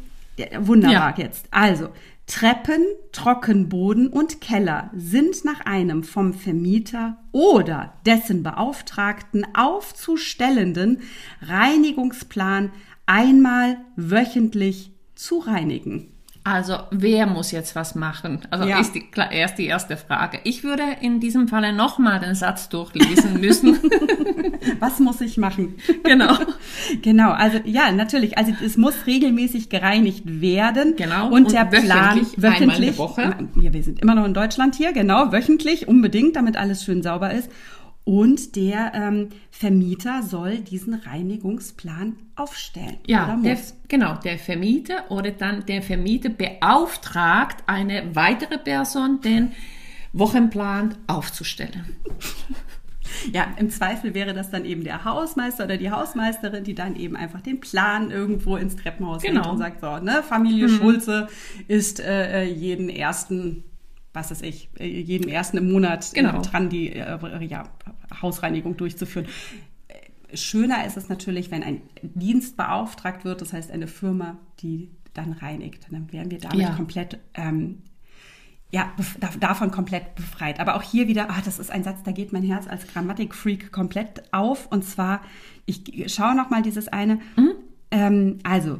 wunderbar 0.60 1.16
Ja. 1.18 1.24
jetzt. 1.24 1.48
Also 1.52 1.90
Treppen, 2.28 2.84
Trockenboden 3.12 4.08
und 4.08 4.40
Keller 4.42 4.92
sind 4.96 5.44
nach 5.46 5.62
einem 5.66 6.04
vom 6.04 6.36
Vermieter 6.36 7.18
oder 7.32 7.94
dessen 8.06 8.44
Beauftragten 8.44 9.48
aufzustellenden 9.56 11.00
Reinigungsplan 11.42 12.72
einmal 13.10 13.78
wöchentlich 13.96 14.92
zu 15.16 15.40
reinigen. 15.40 16.08
Also 16.46 16.78
wer 16.92 17.28
muss 17.28 17.52
jetzt 17.52 17.76
was 17.76 17.96
machen? 17.96 18.40
Also 18.50 18.66
Ja. 18.66 18.80
ist 18.80 18.94
die, 18.96 19.02
klar, 19.02 19.32
erst 19.32 19.58
die 19.58 19.66
erste 19.66 19.98
Frage. 19.98 20.40
Ich 20.46 20.64
würde 20.64 20.84
in 21.02 21.20
diesem 21.20 21.48
Falle 21.48 21.74
nochmal 21.74 22.20
den 22.20 22.34
Satz 22.34 22.70
durchlesen 22.70 23.42
müssen. 23.42 23.78
Was 24.80 25.00
muss 25.00 25.20
ich 25.22 25.38
machen? 25.38 25.76
genau. 26.04 26.38
Genau, 27.02 27.32
also 27.32 27.60
ja, 27.66 27.92
natürlich. 27.92 28.38
Also 28.38 28.54
es 28.64 28.78
muss 28.78 29.06
regelmäßig 29.06 29.70
gereinigt 29.70 30.24
werden. 30.42 30.96
Genau, 30.96 31.28
Und, 31.28 31.46
und 31.46 31.52
der 31.52 31.66
Plan 31.66 32.20
wöchentlich, 32.38 32.62
einmal 32.62 32.76
in 32.78 32.82
der 32.84 32.98
Woche. 32.98 33.36
Ja, 33.62 33.74
wir 33.74 33.84
sind 33.84 34.00
immer 34.02 34.16
noch 34.16 34.26
in 34.26 34.34
Deutschland 34.34 34.76
hier, 34.76 34.94
genau, 34.94 35.32
wöchentlich, 35.32 35.88
unbedingt, 35.88 36.36
damit 36.36 36.56
alles 36.58 36.84
schön 36.84 37.04
sauber 37.04 37.32
ist. 37.34 37.50
Und 38.10 38.56
der 38.56 38.94
ähm, 38.96 39.30
Vermieter 39.52 40.24
soll 40.24 40.58
diesen 40.58 40.96
Reinigungsplan 40.96 42.16
aufstellen. 42.36 42.98
Ja, 43.06 43.38
der, 43.44 43.56
genau, 43.88 44.16
der 44.16 44.40
Vermieter 44.40 45.12
oder 45.12 45.30
dann 45.30 45.64
der 45.68 45.84
Vermieter 45.84 46.30
beauftragt 46.30 47.58
eine 47.68 48.16
weitere 48.16 48.58
Person, 48.58 49.22
den 49.22 49.52
Wochenplan 50.14 50.96
aufzustellen. 51.06 51.86
Ja, 53.34 53.48
im 53.58 53.72
Zweifel 53.72 54.14
wäre 54.14 54.36
das 54.36 54.52
dann 54.52 54.66
eben 54.66 54.84
der 54.84 55.04
Hausmeister 55.04 55.64
oder 55.66 55.78
die 55.78 55.90
Hausmeisterin, 55.90 56.64
die 56.64 56.76
dann 56.76 56.96
eben 56.96 57.16
einfach 57.16 57.42
den 57.42 57.60
Plan 57.60 58.12
irgendwo 58.12 58.56
ins 58.56 58.76
Treppenhaus 58.76 59.24
Genau. 59.24 59.50
und 59.52 59.58
sagt, 59.58 59.82
so, 59.82 59.98
ne, 59.98 60.22
Familie 60.22 60.70
Schulze 60.70 61.28
ist 61.68 62.00
äh, 62.00 62.44
jeden 62.44 62.88
ersten, 62.88 63.64
was 64.14 64.32
weiß 64.32 64.42
ich, 64.42 64.70
jeden 64.80 65.30
ersten 65.30 65.58
im 65.58 65.72
Monat 65.72 66.12
Genau. 66.14 66.40
äh, 66.40 66.42
dran, 66.42 66.70
die 66.70 66.92
äh, 66.94 67.44
ja, 67.46 67.64
Hausreinigung 68.22 68.76
durchzuführen. 68.78 69.28
Äh, 69.88 70.36
Schöner 70.38 70.86
ist 70.86 70.98
es 70.98 71.10
natürlich, 71.10 71.52
wenn 71.52 71.64
ein 71.64 71.82
Dienst 72.02 72.58
beauftragt 72.58 73.24
wird, 73.26 73.42
das 73.42 73.54
heißt 73.54 73.72
eine 73.72 73.88
Firma, 73.88 74.38
die 74.62 74.90
dann 75.14 75.34
reinigt. 75.34 75.88
Dann 75.92 76.12
wären 76.12 76.32
wir 76.32 76.40
damit 76.40 76.60
Ja. 76.60 76.72
komplett 76.76 77.20
ähm, 77.36 77.84
ja, 78.72 78.92
davon 79.40 79.72
komplett 79.72 80.14
befreit. 80.14 80.60
Aber 80.60 80.76
auch 80.76 80.84
hier 80.84 81.08
wieder, 81.08 81.32
ah, 81.32 81.42
das 81.44 81.58
ist 81.58 81.72
ein 81.72 81.84
Satz, 81.84 82.04
da 82.04 82.12
geht 82.12 82.32
mein 82.34 82.44
Herz 82.44 82.68
als 82.68 82.86
Grammatikfreak 82.88 83.72
komplett 83.72 84.32
auf. 84.32 84.68
Und 84.72 84.86
zwar, 84.86 85.22
ich 85.66 85.82
schaue 86.14 86.36
noch 86.36 86.52
mal 86.52 86.62
dieses 86.62 86.88
eine. 86.88 87.20
Ähm, 87.90 88.38
also, 88.44 88.80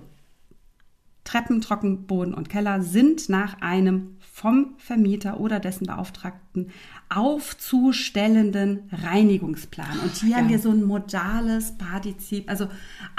Treppen, 1.30 1.62
Trockenboden 1.62 2.34
und 2.34 2.50
Keller 2.50 2.82
sind 2.82 3.30
nach 3.30 3.62
einem 3.62 4.16
vom 4.20 4.74
Vermieter 4.78 5.40
oder 5.40 5.60
dessen 5.60 5.86
Beauftragten 5.86 6.72
aufzustellenden 7.10 8.90
Reinigungsplan. 8.92 10.00
Und 10.04 10.16
hier 10.16 10.30
Ja. 10.30 10.38
haben 10.38 10.50
wir 10.50 10.58
so 10.58 10.72
ein 10.72 10.84
modales 10.84 11.78
Partizip, 11.78 12.50
also 12.50 12.68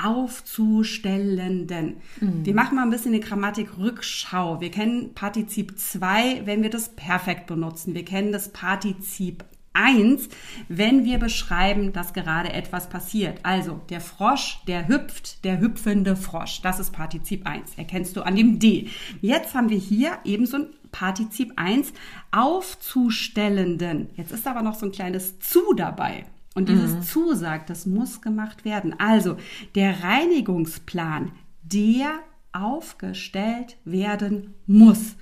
aufzustellenden. 0.02 1.96
Wir 2.20 2.54
machen 2.54 2.74
mal 2.76 2.82
ein 2.82 2.90
bisschen 2.90 3.12
eine 3.12 3.20
Grammatik-Rückschau. 3.22 4.60
Wir 4.60 4.72
kennen 4.72 5.14
Partizip 5.14 5.78
2, 5.78 6.42
wenn 6.46 6.62
wir 6.62 6.70
das 6.70 6.88
perfekt 6.96 7.46
benutzen. 7.46 7.94
Wir 7.94 8.04
kennen 8.04 8.32
das 8.32 8.48
Partizip 8.48 9.44
1, 9.72 10.28
wenn 10.68 11.04
wir 11.04 11.18
beschreiben, 11.18 11.92
dass 11.92 12.12
gerade 12.12 12.52
etwas 12.52 12.88
passiert. 12.88 13.40
Also 13.44 13.80
der 13.90 14.00
Frosch, 14.00 14.60
der 14.66 14.88
hüpft, 14.88 15.44
der 15.44 15.60
hüpfende 15.60 16.16
Frosch. 16.16 16.60
Das 16.62 16.80
ist 16.80 16.92
Partizip 16.92 17.46
1. 17.46 17.76
Erkennst 17.76 18.16
du 18.16 18.22
an 18.22 18.36
dem 18.36 18.58
D. 18.58 18.88
Jetzt 19.20 19.54
haben 19.54 19.70
wir 19.70 19.78
hier 19.78 20.18
ebenso 20.24 20.58
ein 20.58 20.66
Partizip 20.90 21.52
1 21.56 21.92
aufzustellenden. 22.32 24.08
Jetzt 24.16 24.32
ist 24.32 24.46
aber 24.46 24.62
noch 24.62 24.74
so 24.74 24.86
ein 24.86 24.92
kleines 24.92 25.38
zu 25.38 25.72
dabei. 25.74 26.24
Und 26.54 26.68
dieses 26.68 26.94
mhm. 26.94 27.02
zu 27.02 27.34
sagt, 27.34 27.70
das 27.70 27.86
muss 27.86 28.20
gemacht 28.20 28.64
werden. 28.64 28.98
Also 28.98 29.36
der 29.76 30.02
Reinigungsplan, 30.02 31.30
der 31.62 32.18
aufgestellt 32.52 33.76
werden 33.84 34.54
muss 34.66 35.14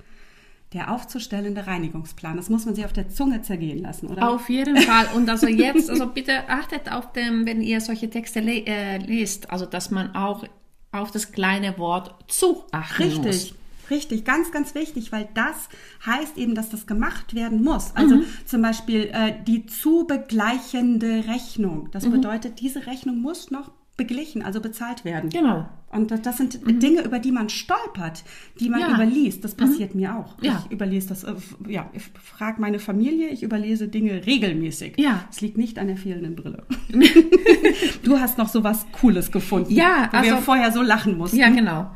der 0.73 0.91
aufzustellende 0.91 1.65
Reinigungsplan. 1.65 2.37
Das 2.37 2.49
muss 2.49 2.65
man 2.65 2.75
sich 2.75 2.85
auf 2.85 2.93
der 2.93 3.09
Zunge 3.09 3.41
zergehen 3.41 3.79
lassen, 3.79 4.07
oder? 4.07 4.29
Auf 4.29 4.49
jeden 4.49 4.77
Fall. 4.77 5.07
Und 5.15 5.27
also 5.29 5.47
jetzt, 5.47 5.89
also 5.89 6.07
bitte 6.07 6.47
achtet 6.47 6.91
auf 6.91 7.11
dem, 7.11 7.45
wenn 7.45 7.61
ihr 7.61 7.81
solche 7.81 8.09
Texte 8.09 8.39
le 8.39 8.65
äh, 8.67 8.97
lest, 8.97 9.49
also 9.49 9.65
dass 9.65 9.89
man 9.89 10.15
auch 10.15 10.45
auf 10.91 11.11
das 11.11 11.31
kleine 11.31 11.77
Wort 11.77 12.15
zu 12.27 12.63
achten 12.71 13.03
Richtig. 13.03 13.25
muss. 13.25 13.53
Richtig, 13.89 14.23
ganz, 14.23 14.51
ganz 14.51 14.75
wichtig, 14.75 15.11
weil 15.11 15.27
das 15.33 15.67
heißt 16.05 16.37
eben, 16.37 16.53
dass 16.53 16.69
das 16.69 16.85
gemacht 16.85 17.33
werden 17.33 17.63
muss. 17.63 17.95
Also 17.95 18.17
mhm. 18.17 18.25
zum 18.45 18.61
Beispiel 18.61 19.09
äh, 19.11 19.33
die 19.47 19.65
zu 19.65 20.05
begleichende 20.07 21.25
Rechnung. 21.27 21.89
Das 21.91 22.05
mhm. 22.05 22.11
bedeutet, 22.11 22.59
diese 22.59 22.85
Rechnung 22.85 23.19
muss 23.19 23.49
noch 23.49 23.71
beglichen, 23.99 24.41
also 24.41 24.61
bezahlt 24.61 25.05
werden. 25.05 25.29
Genau. 25.29 25.67
Und 25.91 26.25
das 26.25 26.37
sind 26.37 26.65
mhm. 26.65 26.79
Dinge, 26.79 27.03
über 27.03 27.19
die 27.19 27.31
man 27.31 27.49
stolpert, 27.49 28.23
die 28.59 28.69
man 28.69 28.79
ja. 28.79 28.93
überliest. 28.93 29.43
Das 29.43 29.55
passiert 29.55 29.93
mhm. 29.93 30.01
mir 30.01 30.15
auch. 30.15 30.41
Ja. 30.41 30.63
Ich 30.65 30.71
überlese 30.71 31.09
das, 31.09 31.23
äh, 31.25 31.33
ja, 31.67 31.89
ich 31.93 32.03
frage 32.23 32.61
meine 32.61 32.79
Familie, 32.79 33.27
ich 33.29 33.43
überlese 33.43 33.89
Dinge 33.89 34.25
regelmäßig. 34.25 34.93
Ja. 34.97 35.25
Es 35.29 35.41
liegt 35.41 35.57
nicht 35.57 35.77
an 35.77 35.87
der 35.87 35.97
fehlenden 35.97 36.35
Brille. 36.35 36.63
du 38.03 38.17
hast 38.17 38.37
noch 38.37 38.47
so 38.47 38.63
was 38.63 38.85
Cooles 38.93 39.31
gefunden. 39.31 39.73
Ja, 39.73 40.09
wo 40.11 40.17
also, 40.17 40.31
wir 40.31 40.37
vorher 40.37 40.71
so 40.71 40.81
lachen 40.81 41.17
mussten. 41.17 41.37
Ja, 41.37 41.49
genau. 41.49 41.91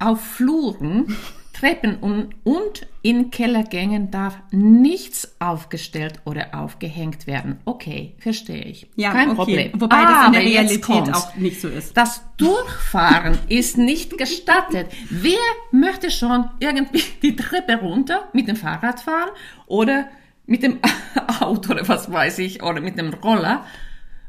Auf 0.00 0.20
Fluren 0.20 1.14
Treppen 1.58 1.96
und, 1.96 2.34
und 2.44 2.86
in 3.02 3.30
Kellergängen 3.30 4.10
darf 4.10 4.38
nichts 4.52 5.36
aufgestellt 5.40 6.20
oder 6.24 6.54
aufgehängt 6.54 7.26
werden. 7.26 7.58
Okay, 7.64 8.14
verstehe 8.18 8.62
ich. 8.62 8.88
Ja, 8.94 9.12
Kein 9.12 9.30
okay. 9.30 9.36
Problem. 9.36 9.72
Wobei 9.74 9.96
ah, 9.96 10.04
das 10.04 10.26
in 10.26 10.32
der 10.34 10.42
Realität 10.42 11.14
auch 11.14 11.34
nicht 11.34 11.60
so 11.60 11.68
ist. 11.68 11.96
Das 11.96 12.22
Durchfahren 12.36 13.38
ist 13.48 13.76
nicht 13.76 14.16
gestattet. 14.18 14.86
Wer 15.10 15.38
möchte 15.72 16.10
schon 16.10 16.48
irgendwie 16.60 17.02
die 17.22 17.34
Treppe 17.34 17.76
runter 17.76 18.28
mit 18.32 18.46
dem 18.46 18.56
Fahrrad 18.56 19.00
fahren 19.00 19.30
oder 19.66 20.08
mit 20.46 20.62
dem 20.62 20.78
Auto 21.40 21.72
oder 21.72 21.88
was 21.88 22.10
weiß 22.12 22.38
ich 22.38 22.62
oder 22.62 22.80
mit 22.80 22.98
dem 22.98 23.12
Roller 23.14 23.64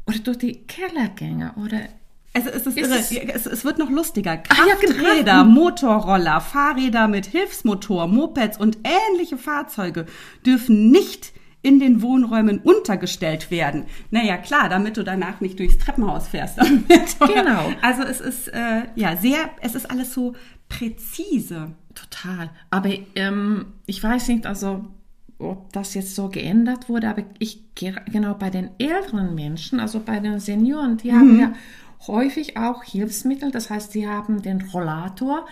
oder 0.06 0.18
durch 0.18 0.38
die 0.38 0.66
Kellergänge 0.66 1.54
oder 1.56 1.80
es, 2.32 2.46
es, 2.46 2.66
ist 2.66 2.76
irre. 2.76 2.96
Es, 3.34 3.46
es, 3.46 3.64
wird 3.64 3.78
noch 3.78 3.90
lustiger. 3.90 4.36
Krafträder, 4.36 5.32
ah, 5.32 5.38
ja, 5.38 5.44
Motorroller, 5.44 6.40
Fahrräder 6.40 7.08
mit 7.08 7.26
Hilfsmotor, 7.26 8.06
Mopeds 8.06 8.58
und 8.58 8.78
ähnliche 8.84 9.36
Fahrzeuge 9.36 10.06
dürfen 10.46 10.90
nicht 10.90 11.32
in 11.62 11.80
den 11.80 12.02
Wohnräumen 12.02 12.58
untergestellt 12.58 13.50
werden. 13.50 13.86
Naja, 14.10 14.36
klar, 14.38 14.68
damit 14.68 14.96
du 14.96 15.02
danach 15.02 15.40
nicht 15.40 15.58
durchs 15.58 15.78
Treppenhaus 15.78 16.28
fährst. 16.28 16.58
genau. 17.26 17.72
Also 17.82 18.02
es 18.02 18.20
ist 18.20 18.48
äh, 18.48 18.82
ja 18.94 19.16
sehr, 19.16 19.50
es 19.60 19.74
ist 19.74 19.90
alles 19.90 20.14
so 20.14 20.34
präzise. 20.68 21.72
Total. 21.94 22.50
Aber 22.70 22.90
ähm, 23.16 23.66
ich 23.86 24.02
weiß 24.02 24.28
nicht, 24.28 24.46
also 24.46 24.86
ob 25.38 25.72
das 25.72 25.94
jetzt 25.94 26.14
so 26.14 26.28
geändert 26.28 26.88
wurde, 26.88 27.08
aber 27.08 27.24
ich 27.38 27.74
genau 27.74 28.34
bei 28.34 28.50
den 28.50 28.70
älteren 28.78 29.34
Menschen, 29.34 29.80
also 29.80 30.00
bei 30.00 30.20
den 30.20 30.38
Senioren, 30.38 30.98
die 30.98 31.10
mhm. 31.10 31.18
haben 31.18 31.40
ja 31.40 31.52
häufig 32.06 32.56
auch 32.56 32.82
Hilfsmittel. 32.84 33.50
Das 33.50 33.70
heißt, 33.70 33.92
sie 33.92 34.08
haben 34.08 34.42
den 34.42 34.62
Rollator. 34.62 35.46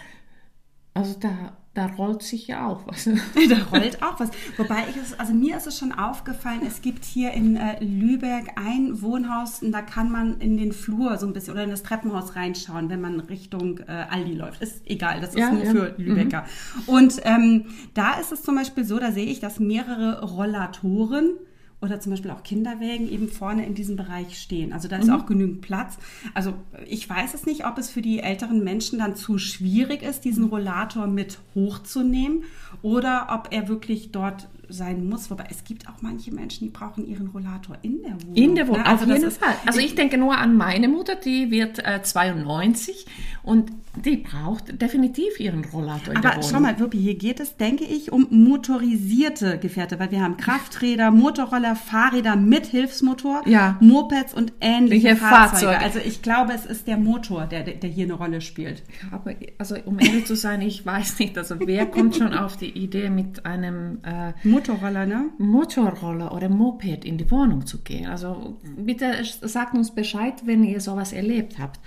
Also 0.95 1.14
da, 1.19 1.57
da 1.75 1.87
rollt 1.87 2.23
sich 2.23 2.49
ja 2.49 2.67
auch 2.67 2.87
was. 2.87 3.05
da 3.49 3.57
rollt 3.71 4.02
auch 4.02 4.19
was. 4.19 4.31
Wobei 4.57 4.85
ich 4.90 4.97
es, 4.97 5.19
also 5.19 5.33
mir 5.33 5.57
ist 5.57 5.67
es 5.67 5.78
schon 5.78 5.93
aufgefallen, 5.93 6.62
es 6.67 6.83
gibt 6.83 7.05
hier 7.05 7.33
in 7.33 7.57
äh, 7.57 7.83
Lübeck 7.85 8.52
ein 8.57 9.00
Wohnhaus 9.00 9.62
und 9.62 9.73
da 9.73 9.83
kann 9.83 10.11
man 10.11 10.40
in 10.40 10.57
den 10.57 10.73
Flur 10.73 11.19
so 11.19 11.26
ein 11.26 11.33
bisschen 11.33 11.52
oder 11.52 11.64
in 11.64 11.71
das 11.71 11.85
Treppenhaus 11.85 12.35
reinschauen, 12.35 12.90
wenn 12.90 13.00
man 13.00 13.21
Richtung 13.21 13.78
äh, 13.87 14.07
Aldi 14.11 14.35
läuft. 14.35 14.61
Ist 14.61 14.83
egal, 14.87 15.21
das 15.21 15.31
ist 15.31 15.38
ja, 15.38 15.52
nur 15.52 15.62
ja. 15.62 15.71
für 15.71 15.95
Lübecker. 15.99 16.45
Mhm. 16.87 16.88
Und 16.88 17.21
ähm, 17.23 17.67
da 17.95 18.19
ist 18.19 18.33
es 18.33 18.43
zum 18.43 18.57
Beispiel 18.57 18.85
so, 18.85 18.99
da 18.99 19.12
sehe 19.12 19.26
ich, 19.26 19.38
dass 19.38 19.61
mehrere 19.61 20.25
Rollatoren 20.25 21.35
oder 21.81 22.01
zum 22.01 22.11
Beispiel 22.11 22.31
auch 22.31 22.43
Kinderwägen 22.43 23.11
eben 23.11 23.29
vorne 23.29 23.65
in 23.65 23.75
diesem 23.75 23.97
Bereich 23.97 24.39
stehen. 24.39 24.73
Also 24.73 24.89
da 24.89 24.97
ist 24.97 25.07
mhm. 25.07 25.15
auch 25.15 25.27
genügend 25.27 25.61
Platz. 25.61 25.97
Also 26.35 26.55
ich 26.87 27.09
weiß 27.09 27.35
es 27.35 27.47
nicht, 27.47 27.67
ob 27.67 27.79
es 27.79 27.89
für 27.89 28.03
die 28.03 28.19
älteren 28.21 28.65
Menschen 28.65 28.99
dann 28.99 29.15
zu 29.15 29.39
schwierig 29.39 30.03
ist, 30.03 30.25
diesen 30.25 30.45
Rollator 30.45 31.07
mit 31.07 31.39
hochzunehmen 31.55 32.43
oder 32.83 33.29
ob 33.31 33.49
er 33.53 33.69
wirklich 33.69 34.11
dort 34.11 34.49
sein 34.69 35.09
muss. 35.09 35.31
Wobei 35.31 35.47
es 35.51 35.65
gibt 35.65 35.89
auch 35.89 36.03
manche 36.03 36.33
Menschen, 36.33 36.65
die 36.65 36.71
brauchen 36.71 37.07
ihren 37.07 37.29
Rollator 37.29 37.77
in 37.83 38.03
der 38.03 38.13
Wohnung. 38.23 38.35
In 38.35 38.55
der 38.55 38.69
Wohnung, 38.69 38.83
ne? 38.83 38.87
also 38.87 39.05
auf 39.05 39.11
jeden 39.11 39.31
Fall. 39.31 39.55
Also 39.67 39.81
ich 39.81 39.95
denke 39.95 40.19
nur 40.19 40.37
an 40.37 40.57
meine 40.57 40.89
Mutter, 40.89 41.15
die 41.15 41.51
wird 41.51 41.85
äh, 41.85 42.03
92 42.03 43.07
und 43.43 43.73
die 44.05 44.19
braucht 44.19 44.81
definitiv 44.81 45.41
ihren 45.41 45.65
Rollator 45.65 46.13
in 46.13 46.19
Aber 46.19 46.29
der 46.29 46.37
Wohnung. 46.37 46.51
schau 46.51 46.61
mal, 46.61 46.79
Wirpi, 46.79 46.99
hier 46.99 47.17
geht 47.17 47.41
es, 47.41 47.57
denke 47.57 47.85
ich, 47.85 48.13
um 48.13 48.27
motorisierte 48.31 49.59
Gefährte, 49.59 49.99
weil 49.99 50.11
wir 50.11 50.23
haben 50.23 50.37
Krafträder, 50.37 51.11
Motorroller, 51.11 51.75
Fahrräder 51.75 52.37
mit 52.37 52.67
Hilfsmotor, 52.67 53.43
ja. 53.47 53.77
Mopeds 53.81 54.35
und 54.35 54.53
ähnliche 54.61 55.17
Fahrzeuge. 55.17 55.73
Fahrzeuge. 55.73 55.79
Also 55.79 55.99
ich 56.01 56.23
glaube, 56.23 56.53
es 56.53 56.67
ist 56.67 56.87
der 56.87 56.97
Motor, 56.97 57.47
der, 57.47 57.63
der 57.63 57.91
hier 57.91 58.05
eine 58.05 58.15
Rolle 58.15 58.41
spielt. 58.41 58.83
Aber 59.11 59.35
also 59.59 59.77
um 59.85 59.99
ehrlich 59.99 60.27
zu 60.27 60.37
sein, 60.37 60.61
ich 60.61 60.85
weiß 60.85 61.19
nicht, 61.19 61.37
also 61.37 61.57
wer 61.59 61.87
kommt 61.87 62.17
schon 62.17 62.35
auf 62.35 62.57
die 62.57 62.71
Idee 62.71 63.11
mit 63.11 63.47
einem 63.47 63.99
äh, 64.05 64.33
Motorroller, 64.59 65.07
ne? 65.07 65.31
Motorroller 65.38 66.35
oder 66.35 66.49
Moped 66.49 67.05
in 67.05 67.17
die 67.17 67.31
Wohnung 67.31 67.67
zu 67.67 67.79
gehen. 67.79 68.07
Also 68.07 68.59
bitte 68.77 69.15
sagt 69.43 69.75
uns 69.75 69.95
Bescheid, 69.95 70.35
wenn 70.47 70.65
ihr 70.65 70.81
sowas 70.81 71.12
erlebt 71.12 71.59
habt. 71.59 71.79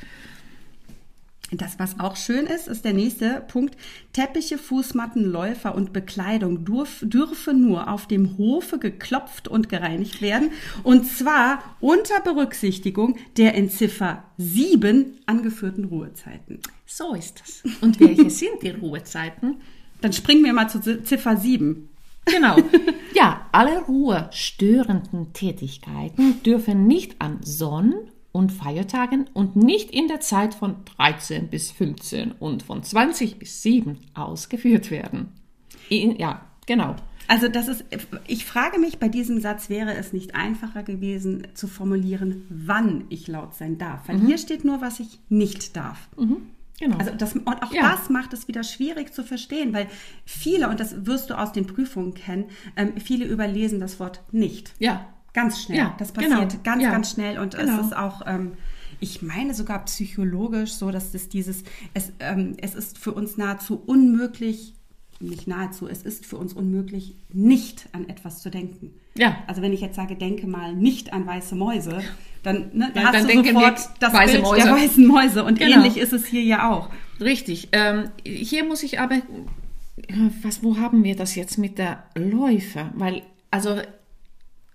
Das, 1.54 1.78
was 1.80 2.00
auch 2.00 2.16
schön 2.16 2.46
ist, 2.46 2.70
ist 2.70 2.86
der 2.86 2.94
nächste 2.94 3.44
Punkt. 3.46 3.76
Teppiche, 4.14 4.58
Fußmatten, 4.58 5.26
Läufer 5.26 5.76
und 5.76 5.92
Bekleidung 5.92 6.64
dürf, 6.64 7.04
dürfen 7.06 7.60
nur 7.68 7.90
auf 7.90 8.08
dem 8.08 8.38
Hofe 8.38 8.80
geklopft 8.80 9.50
und 9.50 9.68
gereinigt 9.68 10.22
werden. 10.22 10.52
Und 10.84 11.06
zwar 11.06 11.62
unter 11.82 12.22
Berücksichtigung 12.22 13.18
der 13.36 13.54
in 13.56 13.70
Ziffer 13.70 14.24
7 14.38 15.20
angeführten 15.26 15.84
Ruhezeiten. 15.84 16.60
So 16.86 17.16
ist 17.16 17.42
das. 17.42 17.64
Und 17.82 18.00
welche 18.00 18.30
sind 18.30 18.62
die 18.62 18.70
Ruhezeiten? 18.70 19.58
Dann 20.00 20.14
springen 20.14 20.46
wir 20.46 20.54
mal 20.54 20.70
zu 20.70 20.80
Ziffer 21.04 21.36
7. 21.36 21.90
Genau. 22.26 22.58
Ja, 23.14 23.48
alle 23.52 23.82
ruhestörenden 23.84 25.34
Tätigkeiten 25.34 26.42
dürfen 26.44 26.88
nicht 26.88 27.22
an 27.22 27.40
Sonn- 27.44 27.94
und 28.32 28.52
Feiertagen 28.52 29.30
und 29.34 29.58
nicht 29.58 29.92
in 29.92 30.08
der 30.08 30.22
Zeit 30.22 30.56
von 30.56 30.78
13 30.98 31.50
bis 31.50 31.72
15 31.72 32.32
und 32.32 32.64
von 32.64 32.82
20 32.82 33.38
bis 33.38 33.62
7 33.62 33.98
ausgeführt 34.14 34.90
werden. 34.90 35.34
In, 35.90 36.16
ja, 36.16 36.42
genau. 36.66 36.96
Also 37.28 37.48
das 37.48 37.68
ist, 37.68 37.86
ich 38.28 38.46
frage 38.46 38.80
mich, 38.80 38.98
bei 38.98 39.10
diesem 39.10 39.40
Satz 39.40 39.70
wäre 39.70 39.94
es 39.96 40.14
nicht 40.14 40.34
einfacher 40.34 40.84
gewesen 40.84 41.48
zu 41.54 41.68
formulieren, 41.68 42.46
wann 42.50 43.06
ich 43.10 43.28
laut 43.28 43.56
sein 43.56 43.78
darf. 43.78 44.08
Weil 44.08 44.18
mhm. 44.18 44.28
hier 44.28 44.38
steht 44.38 44.66
nur, 44.66 44.82
was 44.82 45.00
ich 45.00 45.20
nicht 45.30 45.76
darf. 45.76 46.10
Mhm. 46.18 46.38
Genau. 46.82 46.98
Also 46.98 47.12
das, 47.16 47.36
und 47.36 47.48
auch 47.48 47.72
ja. 47.72 47.92
das 47.92 48.10
macht 48.10 48.34
es 48.34 48.48
wieder 48.48 48.64
schwierig 48.64 49.14
zu 49.14 49.24
verstehen, 49.24 49.72
weil 49.72 49.88
viele, 50.26 50.68
und 50.68 50.80
das 50.80 51.06
wirst 51.06 51.30
du 51.30 51.38
aus 51.38 51.52
den 51.52 51.68
Prüfungen 51.68 52.16
kennen, 52.16 52.46
ähm, 52.76 52.94
viele 52.98 53.26
überlesen 53.26 53.80
das 53.80 54.00
Wort 54.00 54.24
nicht. 54.32 54.74
Ja. 54.80 55.06
Ganz 55.34 55.62
schnell. 55.62 55.78
Ja, 55.78 55.96
das 56.00 56.12
passiert 56.12 56.50
genau. 56.50 56.64
ganz, 56.64 56.84
ja. 56.84 56.90
ganz 56.90 57.12
schnell. 57.12 57.38
Und 57.38 57.56
genau. 57.56 57.80
es 57.80 57.86
ist 57.86 57.96
auch, 57.96 58.24
ähm, 58.26 58.54
ich 59.00 59.22
meine 59.22 59.54
sogar 59.54 59.86
psychologisch 59.86 60.74
so, 60.74 60.90
dass 60.90 61.14
es 61.14 61.30
dieses, 61.30 61.64
es, 61.94 62.12
ähm, 62.20 62.58
es 62.60 62.74
ist 62.74 62.98
für 62.98 63.12
uns 63.14 63.38
nahezu 63.38 63.80
unmöglich, 63.86 64.74
nicht 65.22 65.48
nahezu, 65.48 65.88
es 65.88 66.04
ist 66.04 66.26
für 66.26 66.38
uns 66.38 66.54
unmöglich, 66.54 67.16
nicht 67.32 67.88
an 67.92 68.10
etwas 68.10 68.42
zu 68.42 68.50
denken. 68.50 68.94
Ja. 69.16 69.38
Also 69.48 69.62
wenn 69.62 69.74
ich 69.74 69.82
jetzt 69.82 69.96
sage, 69.96 70.16
denke 70.16 70.48
mal 70.48 70.74
nicht 70.74 71.14
an 71.14 71.26
weiße 71.26 71.56
Mäuse, 71.56 72.02
dann, 72.44 72.70
ne, 72.74 72.92
ja, 72.96 73.04
hast 73.04 73.14
dann 73.14 73.28
du 73.28 73.44
sofort 73.44 73.80
das 74.00 74.14
weiße 74.14 74.34
Bild 74.34 74.44
Mäuse. 74.44 74.64
der 74.64 74.74
weißen 74.74 75.08
Mäuse. 75.08 75.44
Und 75.44 75.60
genau. 75.60 75.78
ähnlich 75.78 75.98
ist 75.98 76.14
es 76.14 76.26
hier 76.26 76.44
ja 76.44 76.72
auch. 76.72 76.90
Richtig. 77.20 77.70
Ähm, 77.72 78.10
hier 78.26 78.66
muss 78.66 78.84
ich 78.84 79.00
aber, 79.00 79.18
was, 80.42 80.64
wo 80.64 80.78
haben 80.78 81.04
wir 81.04 81.16
das 81.16 81.36
jetzt 81.36 81.58
mit 81.58 81.78
der 81.78 82.04
Läufer? 82.16 82.92
Weil, 82.96 83.22
also 83.52 83.78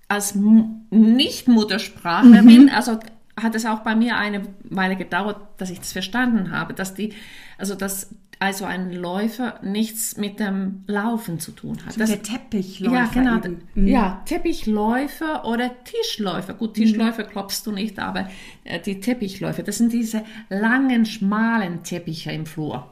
als 0.09 0.37
Nicht-Muttersprachlerin, 0.37 2.65
mhm. 2.65 2.69
also 2.69 3.01
hat 3.41 3.55
es 3.55 3.65
auch 3.67 3.81
bei 3.81 3.95
mir 3.95 4.17
eine 4.17 4.43
Weile 4.65 4.97
gedauert, 4.97 5.41
dass 5.59 5.69
ich 5.71 5.79
das 5.79 5.93
verstanden 5.93 6.53
habe, 6.53 6.73
dass 6.73 6.95
die, 6.95 7.13
also 7.59 7.75
dass 7.75 8.15
also 8.39 8.65
ein 8.67 8.93
Läufer 8.93 9.61
nichts 9.63 10.17
mit 10.17 10.41
dem 10.41 10.85
Laufen 10.87 11.41
zu 11.41 11.53
tun 11.53 11.79
hat. 11.87 11.99
Das, 11.99 12.11
der 12.11 12.23
Teppichläufer. 12.23 12.97
Ja, 12.97 13.11
genau. 13.13 13.41
Mhm. 13.75 13.87
Ja, 13.87 14.23
Teppichläufer 14.27 15.47
oder 15.47 15.71
Tischläufer. 15.85 16.55
Gut, 16.55 16.75
Tischläufer 16.75 17.25
mhm. 17.25 17.31
klopfst 17.31 17.63
du 17.65 17.73
nicht, 17.73 17.99
aber 17.99 18.29
äh, 18.65 18.81
die 18.81 19.01
Teppichläufer, 19.01 19.63
das 19.63 19.79
sind 19.79 19.93
diese 19.93 20.23
langen, 20.51 21.07
schmalen 21.07 21.83
Teppiche 21.83 22.31
im 22.33 22.45
Flur. 22.45 22.87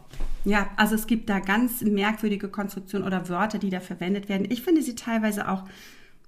Ja, 0.44 0.70
also 0.76 0.94
es 0.94 1.06
gibt 1.06 1.28
da 1.28 1.40
ganz 1.40 1.82
merkwürdige 1.82 2.48
Konstruktionen 2.48 3.06
oder 3.06 3.28
Wörter, 3.28 3.58
die 3.58 3.70
da 3.70 3.80
verwendet 3.80 4.28
werden. 4.28 4.46
Ich 4.50 4.62
finde 4.62 4.82
sie 4.82 4.94
teilweise 4.94 5.48
auch 5.48 5.64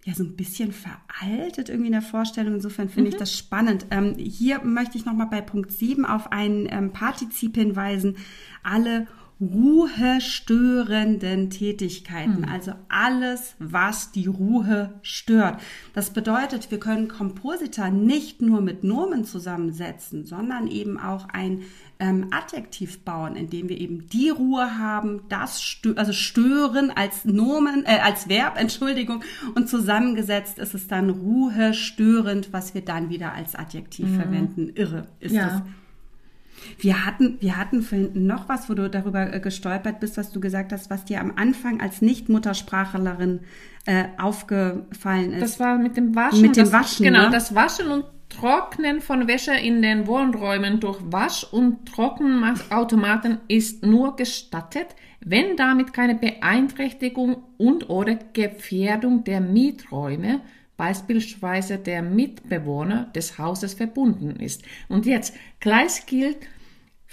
ja 0.07 0.15
so 0.15 0.23
ein 0.23 0.37
bisschen 0.37 0.73
veraltet 0.73 1.69
irgendwie 1.69 1.89
in 1.89 1.93
der 1.93 2.03
Vorstellung. 2.03 2.55
Insofern 2.55 2.89
finde 2.89 3.11
mhm. 3.11 3.15
ich 3.15 3.19
das 3.19 3.37
spannend. 3.37 3.87
Ähm, 3.91 4.15
hier 4.17 4.63
möchte 4.63 4.97
ich 4.97 5.05
nochmal 5.05 5.27
bei 5.27 5.41
Punkt 5.41 5.73
7 5.73 6.07
auf 6.07 6.31
ein 6.31 6.69
ähm, 6.71 6.93
Partizip 6.93 7.57
hinweisen. 7.57 8.17
Alle 8.63 9.09
ruhestörenden 9.39 11.51
Tätigkeiten, 11.51 12.41
mhm. 12.41 12.49
also 12.49 12.73
alles, 12.89 13.55
was 13.59 14.11
die 14.11 14.27
Ruhe 14.27 14.95
stört. 15.03 15.61
Das 15.93 16.09
bedeutet, 16.11 16.71
wir 16.71 16.81
können 16.81 17.09
Komposita 17.09 17.91
nicht 17.91 18.41
nur 18.41 18.63
mit 18.63 18.83
Nomen 18.83 19.27
zusammensetzen, 19.27 20.25
sondern 20.25 20.69
eben 20.69 20.99
auch 20.99 21.29
ein 21.29 21.65
ähm, 21.99 22.29
Adjektiv 22.31 23.01
bauen, 23.01 23.37
indem 23.37 23.69
wir 23.69 23.79
eben 23.79 24.07
die 24.09 24.31
Ruhe 24.31 24.79
haben, 24.79 25.21
das 25.29 25.63
stö 25.63 25.93
also 25.97 26.13
stören 26.13 26.91
als 26.91 27.27
Nomen, 27.27 27.85
äh, 27.85 27.99
als 28.03 28.31
Verb, 28.31 28.57
Entschuldigung, 28.59 29.23
und 29.55 29.69
zusammengesetzt 29.69 30.59
ist 30.59 30.75
es 30.75 30.89
dann 30.89 31.11
Ruhe 31.11 31.75
störend, 31.75 32.55
was 32.55 32.73
wir 32.75 32.83
dann 32.83 33.11
wieder 33.11 33.35
als 33.35 33.55
Adjektiv 33.55 34.09
mhm. 34.09 34.17
verwenden. 34.17 34.71
Irre 34.75 35.09
ist 35.21 35.35
ja. 35.35 35.47
das. 35.47 35.63
Wir 36.79 37.05
hatten, 37.05 37.37
wir 37.41 37.57
hatten 37.57 37.83
vorhin 37.83 38.27
noch 38.27 38.49
was, 38.49 38.69
wo 38.69 38.75
du 38.75 38.89
darüber 38.89 39.33
äh, 39.33 39.41
gestolpert 39.41 40.01
bist, 40.01 40.17
was 40.17 40.33
du 40.33 40.41
gesagt 40.41 40.73
hast, 40.73 40.91
was 40.91 41.05
dir 41.05 41.21
am 41.21 41.33
Anfang 41.37 41.81
als 41.81 42.03
Nicht-Muttersprachlerin 42.03 43.41
äh, 43.87 44.05
aufgefallen 44.19 45.33
ist. 45.33 45.43
Das 45.43 45.61
war 45.61 45.79
mit 45.79 45.97
dem 45.97 46.15
Waschen. 46.15 46.43
Mit 46.43 46.57
dem 46.57 46.73
Waschen. 46.73 47.05
Genau, 47.05 47.25
ne? 47.25 47.31
das 47.31 47.55
Waschen 47.55 47.91
und 47.91 48.05
Trocknen 48.29 49.01
von 49.01 49.29
Wäsche 49.29 49.55
in 49.55 49.83
den 49.83 50.07
Wohnräumen 50.07 50.81
durch 50.81 50.99
Wasch- 51.11 51.45
und 51.45 51.87
Trockenautomaten 51.87 53.39
ist 53.49 53.85
nur 53.85 54.17
gestattet, 54.17 54.89
wenn 55.21 55.57
damit 55.57 55.93
keine 55.93 56.17
Beeinträchtigung 56.17 57.45
und 57.57 57.89
oder 57.89 58.19
Gefährdung 58.33 59.25
der 59.25 59.41
Mieträume, 59.41 60.41
beispielsweise 60.77 61.79
der 61.79 62.03
Mitbewohner 62.03 63.05
des 63.15 63.39
Hauses 63.39 63.75
verbunden 63.75 64.37
ist. 64.41 64.63
Und 64.89 65.07
jetzt, 65.07 65.35
gleich 65.61 66.05
gilt 66.07 66.39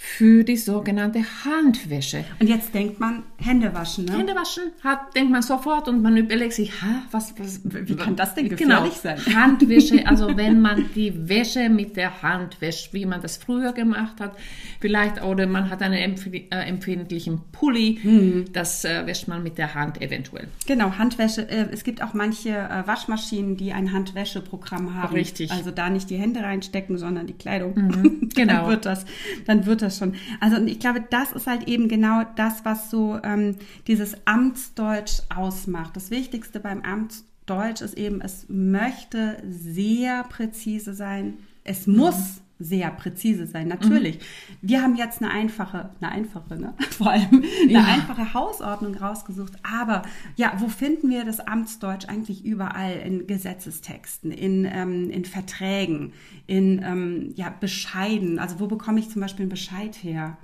für 0.04 0.44
die 0.44 0.56
sogenannte 0.56 1.24
Handwäsche. 1.44 2.24
Und 2.38 2.46
jetzt 2.46 2.72
denkt 2.72 3.00
man 3.00 3.24
Hände 3.36 3.74
waschen, 3.74 4.04
ne? 4.04 4.18
Hände 4.18 4.34
waschen 4.36 4.64
hat, 4.82 5.16
denkt 5.16 5.32
man 5.32 5.42
sofort 5.42 5.88
und 5.88 6.02
man 6.02 6.16
überlegt 6.16 6.52
sich, 6.52 6.70
ha, 6.82 7.02
was, 7.10 7.34
was, 7.38 7.60
wie 7.64 7.96
kann 7.96 8.14
das 8.14 8.34
denn 8.34 8.48
gefährlich 8.48 9.00
genau, 9.02 9.16
sein? 9.16 9.34
Handwäsche, 9.34 10.06
also 10.06 10.36
wenn 10.36 10.60
man 10.60 10.84
die 10.94 11.28
Wäsche 11.28 11.68
mit 11.68 11.96
der 11.96 12.22
Hand 12.22 12.60
wäscht, 12.60 12.92
wie 12.92 13.06
man 13.06 13.22
das 13.22 13.38
früher 13.38 13.72
gemacht 13.72 14.20
hat, 14.20 14.36
vielleicht, 14.78 15.22
oder 15.24 15.46
man 15.46 15.68
hat 15.68 15.82
einen 15.82 15.94
äh, 15.96 16.50
empfindlichen 16.50 17.40
Pulli, 17.50 17.98
mhm. 18.02 18.44
das 18.52 18.84
äh, 18.84 19.06
wäscht 19.06 19.26
man 19.26 19.42
mit 19.42 19.58
der 19.58 19.74
Hand 19.74 20.00
eventuell. 20.00 20.46
Genau, 20.66 20.96
Handwäsche, 20.96 21.48
äh, 21.48 21.66
es 21.72 21.82
gibt 21.82 22.02
auch 22.02 22.14
manche 22.14 22.50
äh, 22.50 22.86
Waschmaschinen, 22.86 23.56
die 23.56 23.72
ein 23.72 23.92
Handwäscheprogramm 23.92 24.94
haben. 24.94 25.14
Richtig. 25.14 25.50
Also 25.50 25.72
da 25.72 25.90
nicht 25.90 26.08
die 26.10 26.16
Hände 26.16 26.40
reinstecken, 26.40 26.98
sondern 26.98 27.26
die 27.26 27.32
Kleidung. 27.32 27.74
Mhm, 27.74 28.28
genau. 28.34 28.52
dann 28.52 28.66
wird 28.68 28.86
das, 28.86 29.06
dann 29.46 29.66
wird 29.66 29.82
das 29.82 29.93
schon. 29.98 30.14
Also 30.40 30.56
ich 30.64 30.78
glaube, 30.78 31.04
das 31.08 31.32
ist 31.32 31.46
halt 31.46 31.68
eben 31.68 31.88
genau 31.88 32.22
das, 32.36 32.64
was 32.64 32.90
so 32.90 33.18
ähm, 33.22 33.56
dieses 33.86 34.16
Amtsdeutsch 34.26 35.20
ausmacht. 35.34 35.96
Das 35.96 36.10
Wichtigste 36.10 36.60
beim 36.60 36.82
Amtsdeutsch 36.82 37.80
ist 37.80 37.94
eben, 37.94 38.20
es 38.20 38.46
möchte 38.48 39.42
sehr 39.48 40.24
präzise 40.24 40.94
sein. 40.94 41.38
Es 41.64 41.86
muss 41.86 42.42
sehr 42.64 42.90
präzise 42.90 43.46
sein. 43.46 43.68
Natürlich. 43.68 44.16
Mhm. 44.16 44.20
Wir 44.62 44.82
haben 44.82 44.96
jetzt 44.96 45.22
eine 45.22 45.30
einfache, 45.30 45.90
eine 46.00 46.10
einfache, 46.10 46.56
ne? 46.56 46.74
vor 46.90 47.10
allem 47.10 47.44
eine 47.62 47.72
ja. 47.72 47.84
einfache 47.84 48.34
Hausordnung 48.34 48.94
rausgesucht. 48.94 49.52
Aber 49.62 50.02
ja, 50.36 50.54
wo 50.58 50.68
finden 50.68 51.10
wir 51.10 51.24
das 51.24 51.40
Amtsdeutsch 51.40 52.08
eigentlich 52.08 52.44
überall? 52.44 52.94
In 53.04 53.26
Gesetzestexten, 53.26 54.30
in, 54.30 54.64
ähm, 54.64 55.10
in 55.10 55.24
Verträgen, 55.24 56.12
in 56.46 56.82
ähm, 56.82 57.32
ja, 57.36 57.50
Bescheiden. 57.50 58.38
Also 58.38 58.60
wo 58.60 58.66
bekomme 58.66 59.00
ich 59.00 59.10
zum 59.10 59.20
Beispiel 59.20 59.44
einen 59.44 59.50
Bescheid 59.50 59.94
her? 60.02 60.36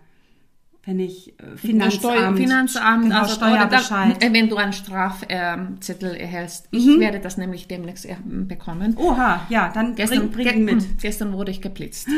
Wenn 0.84 0.98
ich 0.98 1.38
äh, 1.38 1.56
Finanzamt, 1.56 2.38
Finanzamt 2.38 3.04
genau, 3.04 3.20
also 3.20 3.34
Steuerbescheid. 3.34 4.22
Da, 4.22 4.32
wenn 4.32 4.48
du 4.48 4.56
einen 4.56 4.72
Strafzettel 4.72 6.14
erhältst. 6.14 6.68
Ich 6.70 6.86
mhm. 6.86 7.00
werde 7.00 7.20
das 7.20 7.36
nämlich 7.36 7.68
demnächst 7.68 8.08
bekommen. 8.24 8.96
Oha, 8.96 9.46
ja, 9.50 9.70
dann 9.72 9.94
gestern, 9.94 10.30
bring, 10.30 10.46
bring 10.46 10.64
mit. 10.64 10.84
Gestern 11.00 11.32
wurde 11.32 11.50
ich 11.50 11.60
geblitzt. 11.60 12.08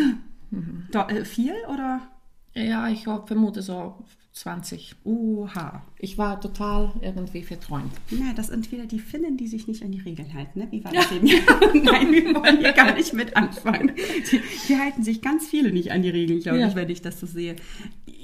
Mhm. 0.51 0.87
Da, 0.93 1.09
äh, 1.09 1.25
viel 1.25 1.55
oder? 1.73 2.01
Ja, 2.55 2.89
ich 2.89 3.05
vermute 3.05 3.63
so 3.63 3.97
20. 4.33 4.95
Oha. 5.05 5.83
Ich 5.99 6.17
war 6.17 6.41
total 6.41 6.93
irgendwie 7.03 7.43
verträumt. 7.43 7.93
Ja, 8.11 8.33
das 8.35 8.47
sind 8.49 8.73
wieder 8.73 8.87
die 8.87 8.99
Finnen, 8.99 9.37
die 9.37 9.47
sich 9.47 9.69
nicht 9.69 9.83
an 9.83 9.93
die 9.93 10.01
Regeln 10.01 10.33
halten. 10.33 10.61
Ne? 10.61 10.69
Wie 10.71 10.83
war 10.83 10.93
das 10.93 11.13
eben? 11.13 11.27
Nein, 11.85 12.11
wir 12.13 12.35
wollen 12.35 12.59
hier 12.59 12.73
gar 12.73 12.95
nicht 12.95 13.13
mit 13.13 13.37
anfangen. 13.37 13.93
Die, 14.31 14.41
die 14.69 14.77
halten 14.77 15.03
sich 15.03 15.21
ganz 15.21 15.49
viele 15.49 15.71
nicht 15.71 15.93
an 15.93 16.03
die 16.03 16.09
Regeln, 16.09 16.41
glaube 16.41 16.61
ja. 16.61 16.69
ich, 16.69 16.75
wenn 16.75 16.89
ich 16.89 17.03
das 17.03 17.21
so 17.21 17.27
sehe. 17.27 17.57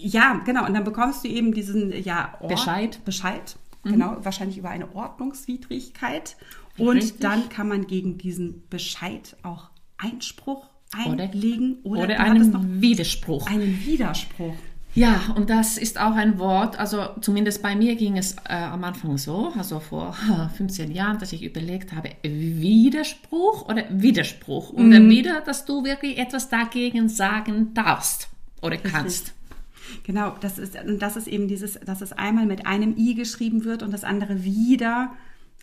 Ja, 0.00 0.40
genau. 0.44 0.66
Und 0.66 0.74
dann 0.74 0.84
bekommst 0.84 1.24
du 1.24 1.28
eben 1.28 1.52
diesen 1.52 1.92
ja, 2.02 2.34
Ort, 2.40 2.50
Bescheid. 2.50 3.00
Bescheid. 3.04 3.56
Mhm. 3.84 3.90
Genau, 3.90 4.16
wahrscheinlich 4.22 4.58
über 4.58 4.70
eine 4.70 4.94
Ordnungswidrigkeit. 4.94 6.36
Und 6.76 6.96
Richtig. 6.96 7.20
dann 7.20 7.48
kann 7.48 7.68
man 7.68 7.86
gegen 7.86 8.18
diesen 8.18 8.62
Bescheid 8.68 9.36
auch 9.42 9.70
Einspruch 9.96 10.68
einlegen 10.96 11.78
oder, 11.82 12.04
oder 12.04 12.20
einen 12.20 12.80
Widerspruch. 12.80 13.46
Einen 13.50 13.84
Widerspruch. 13.84 14.54
Ja, 14.94 15.20
und 15.36 15.50
das 15.50 15.76
ist 15.76 16.00
auch 16.00 16.14
ein 16.14 16.38
Wort, 16.38 16.78
also 16.78 17.10
zumindest 17.20 17.62
bei 17.62 17.76
mir 17.76 17.94
ging 17.94 18.16
es 18.16 18.36
äh, 18.48 18.54
am 18.54 18.82
Anfang 18.84 19.18
so, 19.18 19.52
also 19.56 19.80
vor 19.80 20.16
15 20.56 20.90
Jahren, 20.90 21.18
dass 21.18 21.32
ich 21.32 21.42
überlegt 21.42 21.92
habe, 21.92 22.10
Widerspruch 22.22 23.68
oder 23.68 23.84
Widerspruch. 23.90 24.70
Und 24.70 24.90
dann 24.90 25.04
mhm. 25.06 25.10
wieder, 25.10 25.40
dass 25.42 25.64
du 25.64 25.84
wirklich 25.84 26.18
etwas 26.18 26.48
dagegen 26.48 27.08
sagen 27.08 27.74
darfst 27.74 28.28
oder 28.62 28.76
kannst. 28.76 29.34
Genau, 30.04 30.34
das 30.40 30.58
ist, 30.58 30.76
und 30.82 31.00
das 31.00 31.16
ist 31.16 31.28
eben 31.28 31.48
dieses, 31.48 31.74
dass 31.80 32.00
es 32.00 32.12
einmal 32.12 32.46
mit 32.46 32.66
einem 32.66 32.96
I 32.96 33.14
geschrieben 33.14 33.64
wird 33.64 33.82
und 33.82 33.92
das 33.92 34.04
andere 34.04 34.44
wieder 34.44 35.12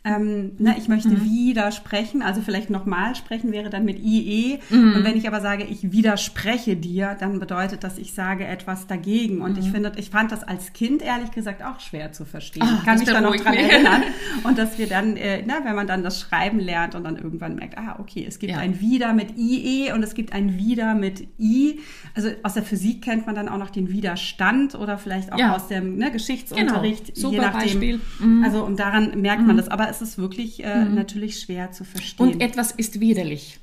ähm, 0.05 0.51
ne, 0.59 0.75
ich 0.77 0.87
möchte 0.87 1.09
mhm. 1.09 1.23
widersprechen, 1.23 2.21
also 2.21 2.41
vielleicht 2.41 2.69
nochmal 2.69 3.15
sprechen 3.15 3.51
wäre 3.51 3.71
dann 3.71 3.85
mit 3.85 3.97
IE. 3.99 4.59
Mhm. 4.69 4.93
Und 4.93 5.03
wenn 5.03 5.17
ich 5.17 5.27
aber 5.27 5.41
sage, 5.41 5.63
ich 5.63 5.91
widerspreche 5.91 6.75
dir, 6.75 7.17
dann 7.19 7.39
bedeutet 7.39 7.83
das, 7.83 7.97
ich 7.97 8.13
sage 8.13 8.45
etwas 8.45 8.85
dagegen. 8.85 9.41
Und 9.41 9.53
mhm. 9.53 9.59
ich 9.59 9.71
finde, 9.71 9.91
ich 9.97 10.11
fand 10.11 10.31
das 10.31 10.43
als 10.43 10.73
Kind 10.73 11.01
ehrlich 11.01 11.31
gesagt 11.31 11.63
auch 11.63 11.79
schwer 11.79 12.11
zu 12.11 12.23
verstehen. 12.23 12.61
Ach, 12.63 12.79
ich 12.79 12.85
kann 12.85 12.99
mich 12.99 13.07
da 13.07 13.19
noch 13.19 13.35
dran 13.35 13.55
erinnern. 13.55 14.03
Und 14.43 14.59
dass 14.59 14.77
wir 14.77 14.87
dann, 14.87 15.17
äh, 15.17 15.43
na, 15.43 15.65
wenn 15.65 15.75
man 15.75 15.87
dann 15.87 16.03
das 16.03 16.19
Schreiben 16.19 16.59
lernt 16.59 16.93
und 16.93 17.03
dann 17.03 17.15
irgendwann 17.15 17.55
merkt, 17.55 17.77
ah, 17.77 17.97
okay, 17.99 18.25
es 18.27 18.37
gibt 18.37 18.53
ja. 18.53 18.59
ein 18.59 18.79
Wieder 18.79 19.13
mit 19.13 19.37
IE 19.37 19.91
und 19.91 20.03
es 20.03 20.13
gibt 20.13 20.33
ein 20.33 20.57
Wieder 20.57 20.93
mit 20.93 21.27
I. 21.39 21.79
Also 22.13 22.29
aus 22.43 22.53
der 22.53 22.63
Physik 22.63 23.01
kennt 23.01 23.25
man 23.25 23.35
dann 23.35 23.49
auch 23.49 23.57
noch 23.57 23.69
den 23.69 23.89
Widerstand 23.89 24.75
oder 24.75 24.97
vielleicht 24.97 25.31
auch 25.33 25.39
ja. 25.39 25.55
aus 25.55 25.67
dem 25.67 25.97
ne, 25.97 26.11
Geschichtsunterricht. 26.11 27.15
Genau. 27.15 27.19
Super 27.19 27.33
je 27.33 27.39
nachdem. 27.41 27.59
Beispiel. 27.59 28.01
Mhm. 28.19 28.43
Also 28.43 28.63
und 28.63 28.79
daran 28.79 29.19
merkt 29.21 29.41
man 29.45 29.55
mhm. 29.55 29.59
das. 29.59 29.69
Aber 29.69 29.94
es 29.95 30.09
ist 30.09 30.17
wirklich 30.17 30.63
äh, 30.63 30.85
mhm. 30.85 30.95
natürlich 30.95 31.39
schwer 31.39 31.71
zu 31.71 31.83
verstehen. 31.83 32.33
Und 32.33 32.41
etwas 32.41 32.71
ist 32.71 32.99
widerlich. 32.99 33.59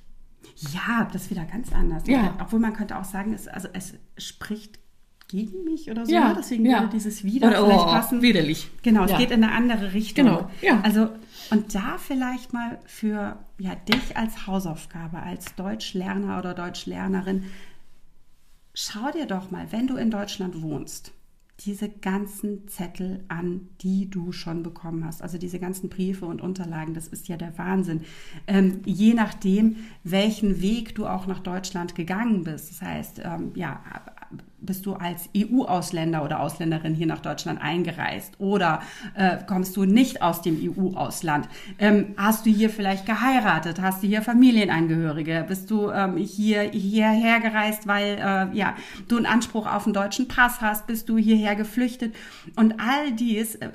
Ja, 0.72 1.08
das 1.12 1.22
ist 1.22 1.30
wieder 1.30 1.44
ganz 1.44 1.72
anders. 1.72 2.04
Ja. 2.06 2.36
Obwohl 2.40 2.60
man 2.60 2.72
könnte 2.72 2.98
auch 2.98 3.04
sagen, 3.04 3.32
es, 3.32 3.48
also 3.48 3.68
es 3.72 3.94
spricht 4.16 4.78
gegen 5.28 5.64
mich 5.64 5.90
oder 5.90 6.06
so. 6.06 6.12
Ja, 6.12 6.28
ne? 6.28 6.34
Deswegen 6.38 6.66
ja. 6.66 6.80
würde 6.80 6.92
dieses 6.92 7.24
wieder 7.24 7.48
oder, 7.48 7.64
vielleicht 7.64 7.80
oh, 7.80 7.86
passen. 7.86 8.22
Widerlich. 8.22 8.68
Genau, 8.82 9.04
es 9.04 9.12
ja. 9.12 9.18
geht 9.18 9.30
in 9.30 9.42
eine 9.42 9.52
andere 9.52 9.94
Richtung. 9.94 10.26
Genau. 10.26 10.50
Ja. 10.60 10.80
Also 10.82 11.08
und 11.50 11.74
da 11.74 11.98
vielleicht 11.98 12.52
mal 12.52 12.78
für 12.86 13.38
ja, 13.58 13.74
dich 13.74 14.16
als 14.16 14.46
Hausaufgabe, 14.46 15.18
als 15.18 15.54
Deutschlerner 15.54 16.38
oder 16.38 16.54
Deutschlernerin, 16.54 17.44
schau 18.74 19.10
dir 19.10 19.26
doch 19.26 19.50
mal, 19.50 19.70
wenn 19.70 19.86
du 19.86 19.96
in 19.96 20.10
Deutschland 20.10 20.62
wohnst, 20.62 21.12
diese 21.64 21.88
ganzen 21.88 22.66
Zettel 22.68 23.24
an, 23.28 23.68
die 23.80 24.10
du 24.10 24.32
schon 24.32 24.62
bekommen 24.62 25.04
hast. 25.04 25.22
Also 25.22 25.38
diese 25.38 25.58
ganzen 25.58 25.88
Briefe 25.88 26.26
und 26.26 26.40
Unterlagen, 26.40 26.94
das 26.94 27.08
ist 27.08 27.28
ja 27.28 27.36
der 27.36 27.56
Wahnsinn. 27.58 28.02
Ähm, 28.46 28.80
je 28.84 29.14
nachdem, 29.14 29.76
welchen 30.04 30.60
Weg 30.60 30.94
du 30.94 31.06
auch 31.06 31.26
nach 31.26 31.40
Deutschland 31.40 31.94
gegangen 31.94 32.44
bist. 32.44 32.70
Das 32.70 32.82
heißt, 32.82 33.20
ähm, 33.24 33.52
ja, 33.54 33.80
bist 34.62 34.86
du 34.86 34.94
als 34.94 35.28
EU-Ausländer 35.36 36.24
oder 36.24 36.40
Ausländerin 36.40 36.94
hier 36.94 37.06
nach 37.06 37.20
Deutschland 37.20 37.60
eingereist 37.60 38.34
oder 38.38 38.80
äh, 39.14 39.38
kommst 39.46 39.76
du 39.76 39.84
nicht 39.84 40.22
aus 40.22 40.40
dem 40.40 40.58
EU-Ausland? 40.60 41.48
Ähm, 41.78 42.14
hast 42.16 42.46
du 42.46 42.50
hier 42.50 42.70
vielleicht 42.70 43.04
geheiratet? 43.04 43.80
Hast 43.80 44.02
du 44.02 44.06
hier 44.06 44.22
Familienangehörige? 44.22 45.44
Bist 45.46 45.70
du 45.70 45.90
ähm, 45.90 46.16
hier 46.16 46.62
hierher 46.62 47.40
gereist, 47.40 47.86
weil 47.86 48.18
äh, 48.18 48.56
ja 48.56 48.74
du 49.08 49.16
einen 49.16 49.26
Anspruch 49.26 49.66
auf 49.66 49.84
einen 49.84 49.94
deutschen 49.94 50.28
Pass 50.28 50.60
hast? 50.60 50.86
Bist 50.86 51.08
du 51.08 51.18
hierher 51.18 51.56
geflüchtet? 51.56 52.14
Und 52.56 52.80
all 52.80 53.12
dies 53.12 53.56
äh, 53.56 53.70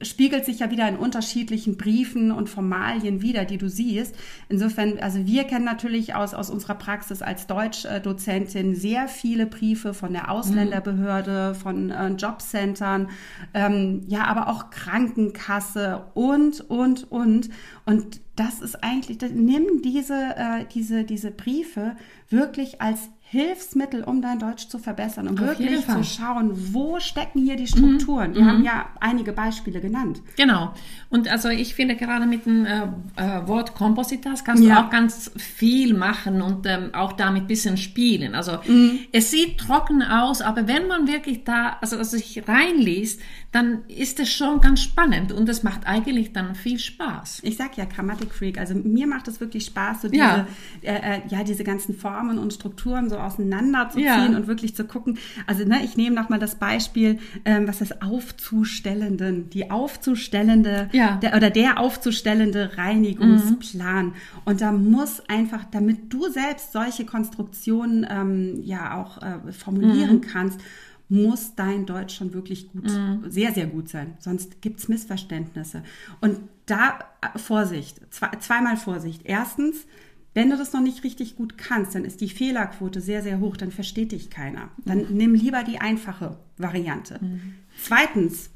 spiegelt 0.00 0.46
sich 0.46 0.60
ja 0.60 0.70
wieder 0.70 0.88
in 0.88 0.96
unterschiedlichen 0.96 1.76
Briefen 1.76 2.32
und 2.32 2.48
Formalien 2.48 3.20
wieder, 3.20 3.44
die 3.44 3.58
du 3.58 3.68
siehst. 3.68 4.14
Insofern, 4.48 4.98
also 4.98 5.26
wir 5.26 5.44
kennen 5.44 5.66
natürlich 5.66 6.14
aus, 6.14 6.32
aus 6.32 6.48
unserer 6.48 6.74
Praxis 6.74 7.20
als 7.20 7.46
Deutschdozentin 7.46 8.74
sehr 8.74 9.08
viele 9.08 9.46
Briefe 9.46 9.92
von 9.92 10.12
der 10.14 10.30
Ausländerbehörde, 10.30 11.54
von 11.54 11.90
äh, 11.90 12.08
Jobcentern, 12.08 13.10
ähm, 13.52 14.02
ja, 14.06 14.24
aber 14.24 14.48
auch 14.48 14.70
Krankenkasse 14.70 16.06
und, 16.14 16.62
und, 16.62 17.10
und. 17.10 17.50
Und 17.84 18.20
das 18.36 18.60
ist 18.60 18.82
eigentlich, 18.82 19.18
nimm 19.34 19.82
diese, 19.82 20.14
äh, 20.14 20.64
diese, 20.72 21.04
diese 21.04 21.30
Briefe 21.30 21.94
wirklich 22.30 22.80
als 22.80 23.10
Hilfsmittel, 23.34 24.04
um 24.04 24.22
dein 24.22 24.38
Deutsch 24.38 24.68
zu 24.68 24.78
verbessern, 24.78 25.26
um 25.26 25.34
Auf 25.34 25.58
wirklich 25.58 25.84
zu 25.84 26.04
schauen, 26.04 26.52
wo 26.72 27.00
stecken 27.00 27.42
hier 27.42 27.56
die 27.56 27.66
Strukturen. 27.66 28.30
Mhm. 28.30 28.34
Wir 28.36 28.46
haben 28.46 28.64
ja 28.64 28.86
einige 29.00 29.32
Beispiele 29.32 29.80
genannt. 29.80 30.22
Genau. 30.36 30.72
Und 31.10 31.26
also 31.28 31.48
ich 31.48 31.74
finde 31.74 31.96
gerade 31.96 32.26
mit 32.26 32.46
dem 32.46 32.64
äh, 32.64 32.82
äh, 33.16 33.48
Wort 33.48 33.74
Kompositas 33.74 34.44
kannst 34.44 34.62
ja. 34.62 34.74
du 34.74 34.86
auch 34.86 34.90
ganz 34.90 35.32
viel 35.36 35.94
machen 35.94 36.42
und 36.42 36.64
ähm, 36.66 36.94
auch 36.94 37.12
damit 37.12 37.42
ein 37.42 37.46
bisschen 37.48 37.76
spielen. 37.76 38.36
Also 38.36 38.58
mhm. 38.66 39.00
es 39.10 39.32
sieht 39.32 39.58
trocken 39.58 40.02
aus, 40.02 40.40
aber 40.40 40.68
wenn 40.68 40.86
man 40.86 41.08
wirklich 41.08 41.42
da, 41.42 41.76
also, 41.80 41.98
also 41.98 42.16
sich 42.16 42.40
reinliest, 42.46 43.20
dann 43.54 43.84
ist 43.86 44.18
es 44.18 44.32
schon 44.32 44.60
ganz 44.60 44.82
spannend 44.82 45.30
und 45.30 45.48
es 45.48 45.62
macht 45.62 45.86
eigentlich 45.86 46.32
dann 46.32 46.56
viel 46.56 46.80
Spaß. 46.80 47.38
Ich 47.44 47.56
sag 47.56 47.76
ja 47.76 47.84
Grammatik-Freak, 47.84 48.58
also 48.58 48.74
mir 48.74 49.06
macht 49.06 49.28
es 49.28 49.38
wirklich 49.38 49.66
Spaß, 49.66 50.02
so 50.02 50.08
diese, 50.08 50.24
ja. 50.24 50.46
Äh, 50.82 51.18
äh, 51.18 51.20
ja, 51.28 51.44
diese 51.44 51.62
ganzen 51.62 51.94
Formen 51.94 52.38
und 52.38 52.52
Strukturen 52.52 53.08
so 53.08 53.16
auseinanderzuziehen 53.16 54.32
ja. 54.32 54.36
und 54.36 54.48
wirklich 54.48 54.74
zu 54.74 54.84
gucken. 54.84 55.18
Also 55.46 55.64
ne, 55.64 55.84
ich 55.84 55.96
nehme 55.96 56.16
nochmal 56.16 56.40
das 56.40 56.56
Beispiel, 56.56 57.20
ähm, 57.44 57.68
was 57.68 57.80
ist 57.80 58.02
Aufzustellenden, 58.02 59.50
die 59.50 59.70
aufzustellende 59.70 60.88
ja. 60.90 61.18
der, 61.18 61.36
oder 61.36 61.50
der 61.50 61.78
aufzustellende 61.78 62.76
Reinigungsplan. 62.76 64.06
Mhm. 64.06 64.12
Und 64.46 64.62
da 64.62 64.72
muss 64.72 65.22
einfach, 65.28 65.64
damit 65.70 66.12
du 66.12 66.28
selbst 66.28 66.72
solche 66.72 67.06
Konstruktionen 67.06 68.04
ähm, 68.10 68.62
ja 68.64 69.00
auch 69.00 69.22
äh, 69.22 69.52
formulieren 69.52 70.16
mhm. 70.16 70.20
kannst, 70.22 70.60
muss 71.08 71.54
dein 71.54 71.86
Deutsch 71.86 72.16
schon 72.16 72.32
wirklich 72.34 72.70
gut, 72.72 72.84
mhm. 72.84 73.24
sehr, 73.28 73.52
sehr 73.52 73.66
gut 73.66 73.88
sein. 73.88 74.14
Sonst 74.18 74.62
gibt 74.62 74.80
es 74.80 74.88
Missverständnisse. 74.88 75.82
Und 76.20 76.40
da 76.66 76.98
äh, 77.20 77.38
Vorsicht, 77.38 78.00
zwei, 78.10 78.30
zweimal 78.40 78.76
Vorsicht. 78.76 79.22
Erstens, 79.24 79.86
wenn 80.32 80.50
du 80.50 80.56
das 80.56 80.72
noch 80.72 80.80
nicht 80.80 81.04
richtig 81.04 81.36
gut 81.36 81.58
kannst, 81.58 81.94
dann 81.94 82.04
ist 82.04 82.20
die 82.20 82.28
Fehlerquote 82.28 83.00
sehr, 83.00 83.22
sehr 83.22 83.38
hoch, 83.38 83.56
dann 83.56 83.70
versteht 83.70 84.12
dich 84.12 84.30
keiner. 84.30 84.70
Dann 84.84 84.98
mhm. 85.10 85.16
nimm 85.16 85.34
lieber 85.34 85.62
die 85.62 85.80
einfache 85.80 86.36
Variante. 86.56 87.18
Mhm. 87.20 87.54
Zweitens, 87.82 88.50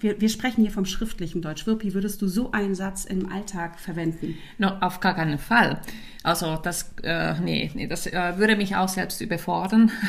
wir, 0.00 0.20
wir, 0.20 0.28
sprechen 0.28 0.62
hier 0.62 0.70
vom 0.70 0.84
schriftlichen 0.84 1.40
Deutsch. 1.40 1.66
Wirpi, 1.66 1.94
würdest 1.94 2.20
du 2.20 2.28
so 2.28 2.52
einen 2.52 2.74
Satz 2.74 3.04
im 3.04 3.30
Alltag 3.30 3.78
verwenden? 3.78 4.36
No, 4.58 4.68
auf 4.80 5.00
gar 5.00 5.14
keinen 5.14 5.38
Fall. 5.38 5.80
Also 6.24 6.56
das, 6.56 6.94
äh, 7.02 7.34
nee, 7.40 7.70
nee, 7.74 7.86
das 7.86 8.06
äh, 8.06 8.32
würde 8.38 8.56
mich 8.56 8.74
auch 8.74 8.88
selbst 8.88 9.20
überfordern. 9.20 9.92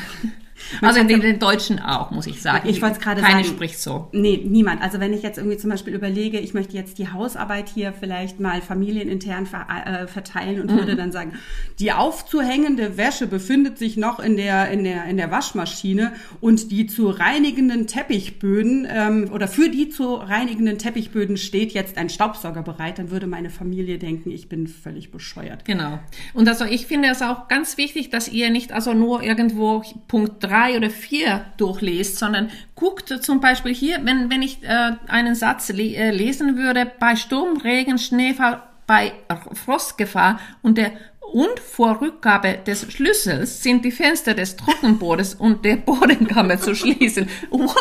Also 0.81 1.01
in 1.01 1.07
den, 1.07 1.19
den, 1.19 1.37
Deutschen 1.37 1.79
auch, 1.79 2.11
muss 2.11 2.27
ich 2.27 2.41
sagen. 2.41 2.69
Ich 2.69 2.81
wollte 2.81 2.97
es 2.97 3.01
gerade 3.01 3.19
sagen. 3.19 3.33
Keine 3.33 3.45
spricht 3.45 3.79
so. 3.79 4.07
Nee, 4.13 4.41
niemand. 4.45 4.81
Also 4.81 4.99
wenn 4.99 5.13
ich 5.13 5.21
jetzt 5.21 5.37
irgendwie 5.37 5.57
zum 5.57 5.69
Beispiel 5.69 5.93
überlege, 5.93 6.39
ich 6.39 6.53
möchte 6.53 6.75
jetzt 6.75 6.97
die 6.97 7.11
Hausarbeit 7.11 7.67
hier 7.67 7.93
vielleicht 7.93 8.39
mal 8.39 8.61
familienintern 8.61 9.45
ver 9.47 9.67
äh, 9.85 10.07
verteilen 10.07 10.61
und 10.61 10.71
mhm. 10.71 10.77
würde 10.77 10.95
dann 10.95 11.11
sagen, 11.11 11.33
die 11.79 11.91
aufzuhängende 11.91 12.97
Wäsche 12.97 13.27
befindet 13.27 13.77
sich 13.77 13.97
noch 13.97 14.19
in 14.19 14.37
der, 14.37 14.71
in 14.71 14.85
der, 14.85 15.05
in 15.05 15.17
der 15.17 15.29
Waschmaschine 15.29 16.13
und 16.39 16.71
die 16.71 16.87
zu 16.87 17.09
reinigenden 17.09 17.85
Teppichböden 17.85 18.87
ähm, 18.89 19.29
oder 19.33 19.49
für 19.49 19.69
die 19.69 19.89
zu 19.89 20.15
reinigenden 20.15 20.77
Teppichböden 20.77 21.35
steht 21.35 21.73
jetzt 21.73 21.97
ein 21.97 22.09
Staubsauger 22.09 22.63
bereit, 22.63 22.97
dann 22.97 23.11
würde 23.11 23.27
meine 23.27 23.49
Familie 23.49 23.97
denken, 23.97 24.31
ich 24.31 24.47
bin 24.47 24.67
völlig 24.67 25.11
bescheuert. 25.11 25.65
Genau. 25.65 25.99
Und 26.33 26.47
also 26.47 26.65
ich 26.65 26.87
finde 26.87 27.09
es 27.09 27.21
auch 27.21 27.47
ganz 27.47 27.77
wichtig, 27.77 28.09
dass 28.09 28.27
ihr 28.27 28.49
nicht 28.49 28.71
also 28.71 28.93
nur 28.93 29.23
irgendwo 29.23 29.83
Punkt 30.07 30.43
drei 30.43 30.77
oder 30.77 30.89
vier 30.89 31.45
durchlest, 31.57 32.17
sondern 32.17 32.49
guckt 32.75 33.09
zum 33.21 33.39
Beispiel 33.39 33.73
hier, 33.73 33.99
wenn, 34.03 34.29
wenn 34.29 34.41
ich 34.41 34.63
äh, 34.63 34.91
einen 35.07 35.35
Satz 35.35 35.69
le 35.69 35.95
äh, 35.95 36.11
lesen 36.11 36.57
würde, 36.57 36.91
bei 36.99 37.15
Sturm, 37.15 37.57
Regen, 37.57 37.97
Schneefall, 37.97 38.61
bei 38.87 39.13
Frostgefahr 39.53 40.39
und 40.61 40.77
der 40.77 40.91
und 41.35 41.59
vor 41.59 41.99
Rückgabe 42.01 42.59
des 42.65 42.91
Schlüssels 42.93 43.61
sind 43.61 43.83
die 43.83 43.91
Fenster 43.91 44.33
des 44.33 44.55
Trockenbodes 44.55 45.35
und 45.35 45.65
der 45.65 45.75
Bodenkammer 45.75 46.59
zu 46.59 46.75
schließen. 46.75 47.27
Wow, 47.49 47.75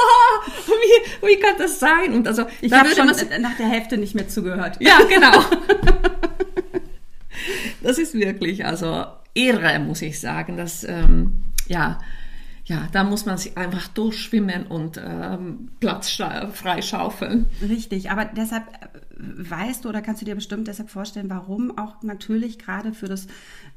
wie, 0.66 1.28
wie 1.28 1.37
kann 1.37 1.54
das 1.58 1.78
sein? 1.78 2.14
Und 2.14 2.26
also 2.26 2.46
ich 2.60 2.72
habe 2.72 2.88
schon 2.90 3.06
nach 3.06 3.56
der 3.56 3.68
Hälfte 3.68 3.96
nicht 3.96 4.14
mehr 4.14 4.28
zugehört. 4.28 4.78
Ja, 4.80 4.98
genau. 5.08 5.30
das 7.85 7.99
ist 7.99 8.14
wirklich 8.14 8.66
also 8.66 9.05
irre, 9.35 9.79
muss 9.79 10.03
ich 10.03 10.18
sagen. 10.18 10.57
dass 10.57 10.85
ähm, 10.85 11.44
ja 11.68 12.01
ja, 12.66 12.88
da 12.92 13.05
muss 13.05 13.27
man 13.27 13.37
sich 13.37 13.59
einfach 13.59 13.88
durchschwimmen 13.88 14.66
und 14.66 14.99
ähm, 15.03 15.68
Platz 15.81 16.11
freischaufeln. 16.11 17.47
Richtig, 17.61 18.11
aber 18.11 18.25
deshalb 18.25 18.64
äh, 18.68 18.88
weißt 19.51 19.85
du 19.85 19.90
oder 19.90 20.01
kannst 20.01 20.23
du 20.23 20.25
dir 20.25 20.35
bestimmt 20.35 20.66
deshalb 20.66 20.88
vorstellen, 20.88 21.29
warum 21.29 21.77
auch 21.77 22.03
natürlich 22.03 22.59
gerade 22.59 22.94
für 22.94 23.07
das 23.07 23.27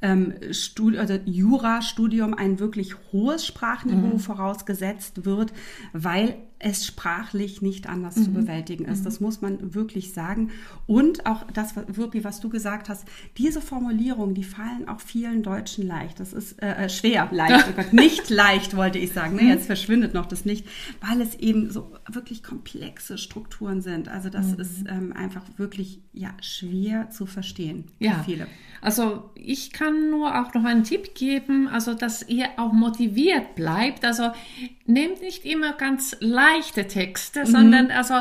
ähm, 0.02 0.36
Studi 0.52 1.00
also 1.00 1.20
Jurastudium 1.26 2.34
ein 2.34 2.60
wirklich 2.60 2.96
hohes 3.12 3.46
Sprachniveau 3.46 4.14
mhm. 4.14 4.20
vorausgesetzt 4.20 5.26
wird, 5.26 5.52
weil 5.92 6.38
es 6.60 6.86
sprachlich 6.86 7.62
nicht 7.62 7.88
anders 7.88 8.16
mhm. 8.16 8.24
zu 8.24 8.32
bewältigen 8.32 8.86
ist. 8.86 9.02
Mhm. 9.02 9.06
Das 9.06 9.20
muss 9.20 9.42
man 9.42 9.76
wirklich 9.76 10.14
sagen. 10.14 10.52
Und 10.88 11.26
auch 11.26 11.44
das, 11.54 11.76
Wirpi, 11.76 12.24
was 12.24 12.40
du 12.40 12.50
gesagt 12.50 12.90
hast, 12.90 13.06
diese 13.38 13.62
Formulierungen, 13.62 14.34
die 14.34 14.44
fallen 14.44 14.88
auch 14.88 15.00
vielen 15.00 15.44
Deutschen 15.44 15.86
leicht. 15.86 16.20
Das 16.20 16.34
ist 16.34 16.62
äh, 16.62 16.86
äh 16.86 16.90
schwer, 16.90 17.30
leicht, 17.32 17.68
oh 17.70 17.74
Gott, 17.76 17.94
nicht 17.94 18.30
leicht, 18.30 18.76
wollte 18.76 18.98
ich 18.98 19.12
sagen. 19.12 19.36
Ne? 19.36 19.44
Mhm. 19.44 19.50
Jetzt 19.50 19.66
verschwindet 19.68 20.14
noch 20.14 20.26
das 20.26 20.46
nicht, 20.46 20.66
weil 21.02 21.22
es 21.22 21.36
eben 21.36 21.70
so 21.70 21.92
wirklich 22.10 22.42
komplexe 22.42 23.18
Strukturen 23.18 23.82
sind. 23.82 24.10
Also 24.10 24.30
das 24.30 24.48
mhm. 24.48 24.60
ist 24.60 24.84
ähm, 24.88 25.14
einfach 25.14 25.44
wirklich 25.58 26.02
ja, 26.14 26.32
schwer 26.42 27.10
zu 27.12 27.26
verstehen 27.26 27.86
ja. 28.00 28.16
für 28.16 28.24
viele. 28.24 28.48
Also 28.82 29.32
ich 29.36 29.72
kann 29.72 30.10
nur 30.10 30.40
auch 30.40 30.54
noch 30.54 30.64
einen 30.64 30.84
Tipp 30.84 31.16
geben, 31.16 31.68
also 31.68 31.94
dass 31.94 32.28
ihr 32.28 32.48
auch 32.58 32.74
motiviert 32.74 33.56
bleibt. 33.56 34.06
Also 34.06 34.32
nehmt 34.86 35.22
nicht 35.22 35.46
immer 35.46 35.74
ganz 35.74 36.16
leichte 36.48 36.88
Texte, 36.88 37.42
mhm. 37.42 37.46
sondern 37.46 37.92
also 37.92 38.16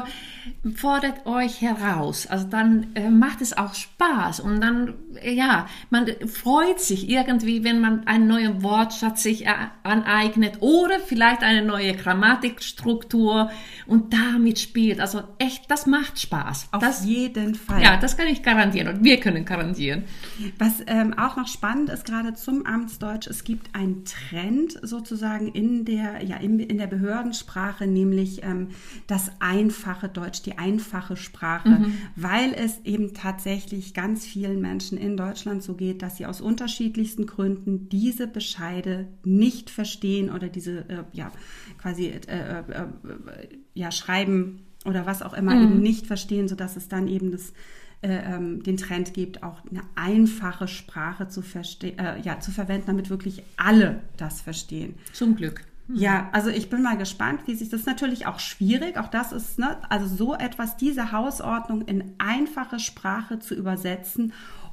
fordert 0.74 1.26
euch 1.26 1.60
heraus. 1.60 2.26
Also 2.26 2.46
dann 2.46 2.94
äh, 2.94 3.10
macht 3.10 3.40
es 3.40 3.56
auch 3.56 3.74
Spaß 3.74 4.40
und 4.40 4.60
dann 4.60 4.94
äh, 5.22 5.32
ja, 5.32 5.66
man 5.90 6.06
freut 6.26 6.80
sich 6.80 7.08
irgendwie, 7.08 7.64
wenn 7.64 7.80
man 7.80 8.06
einen 8.06 8.26
neuen 8.26 8.62
Wortschatz 8.62 9.22
sich 9.22 9.46
äh, 9.46 9.50
aneignet 9.82 10.58
oder 10.60 11.00
vielleicht 11.00 11.42
eine 11.42 11.62
neue 11.62 11.94
Grammatikstruktur 11.94 13.50
und 13.86 14.12
damit 14.12 14.58
spielt. 14.58 15.00
Also 15.00 15.22
echt, 15.38 15.70
das 15.70 15.86
macht 15.86 16.20
Spaß. 16.20 16.68
Auf 16.72 16.82
das, 16.82 17.04
jeden 17.04 17.54
Fall. 17.54 17.82
Ja, 17.82 17.96
das 17.96 18.16
kann 18.16 18.26
ich 18.28 18.42
garantieren 18.42 18.88
und 18.88 19.04
wir 19.04 19.20
können 19.20 19.44
garantieren. 19.44 20.04
Was 20.58 20.82
ähm, 20.86 21.14
auch 21.18 21.36
noch 21.36 21.48
spannend 21.48 21.90
ist, 21.90 22.04
gerade 22.04 22.34
zum 22.34 22.66
Amtsdeutsch, 22.66 23.26
es 23.26 23.44
gibt 23.44 23.74
einen 23.74 24.04
Trend 24.04 24.78
sozusagen 24.82 25.48
in 25.48 25.84
der, 25.84 26.24
ja, 26.24 26.36
in, 26.36 26.58
in 26.60 26.78
der 26.78 26.86
Behördensprache, 26.86 27.86
nämlich 27.86 28.15
ähm, 28.42 28.68
das 29.06 29.30
einfache 29.40 30.08
Deutsch, 30.08 30.42
die 30.42 30.58
einfache 30.58 31.16
Sprache, 31.16 31.68
mhm. 31.68 31.98
weil 32.16 32.52
es 32.54 32.80
eben 32.84 33.14
tatsächlich 33.14 33.94
ganz 33.94 34.24
vielen 34.24 34.60
Menschen 34.60 34.98
in 34.98 35.16
Deutschland 35.16 35.62
so 35.62 35.74
geht, 35.74 36.02
dass 36.02 36.16
sie 36.16 36.26
aus 36.26 36.40
unterschiedlichsten 36.40 37.26
Gründen 37.26 37.88
diese 37.88 38.26
Bescheide 38.26 39.06
nicht 39.24 39.70
verstehen 39.70 40.30
oder 40.30 40.48
diese, 40.48 40.88
äh, 40.88 41.04
ja, 41.12 41.30
quasi, 41.78 42.06
äh, 42.06 42.20
äh, 42.28 42.58
äh 42.60 42.86
ja, 43.74 43.90
schreiben 43.90 44.62
oder 44.84 45.04
was 45.06 45.22
auch 45.22 45.34
immer 45.34 45.54
mhm. 45.54 45.62
eben 45.62 45.80
nicht 45.80 46.06
verstehen, 46.06 46.48
sodass 46.48 46.76
es 46.76 46.88
dann 46.88 47.08
eben 47.08 47.30
das 47.30 47.52
äh, 48.02 48.34
ähm, 48.34 48.62
den 48.62 48.76
Trend 48.76 49.14
gibt, 49.14 49.42
auch 49.42 49.62
eine 49.70 49.82
einfache 49.94 50.68
Sprache 50.68 51.28
zu, 51.28 51.42
äh, 51.82 52.20
ja, 52.20 52.40
zu 52.40 52.50
verwenden, 52.50 52.86
damit 52.88 53.08
wirklich 53.08 53.42
alle 53.56 54.02
das 54.18 54.42
verstehen. 54.42 54.94
Zum 55.12 55.34
Glück. 55.34 55.62
Hm. 55.88 55.96
Ja, 55.96 56.28
also 56.32 56.50
ich 56.50 56.68
bin 56.68 56.82
mal 56.82 56.96
gespannt, 56.96 57.42
wie 57.46 57.54
sich 57.54 57.68
das 57.68 57.80
ist 57.80 57.86
natürlich 57.86 58.26
auch 58.26 58.38
schwierig. 58.38 58.98
Auch 58.98 59.08
das 59.08 59.32
ist, 59.32 59.58
ne, 59.58 59.76
also 59.88 60.06
so 60.06 60.34
etwas, 60.34 60.76
diese 60.76 61.12
Hausordnung 61.12 61.82
in 61.82 62.14
einfache 62.18 62.78
Sprache 62.78 63.38
zu 63.38 63.54
übersetzen, 63.54 64.32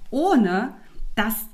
ohne 0.09 0.73
dass 1.15 1.47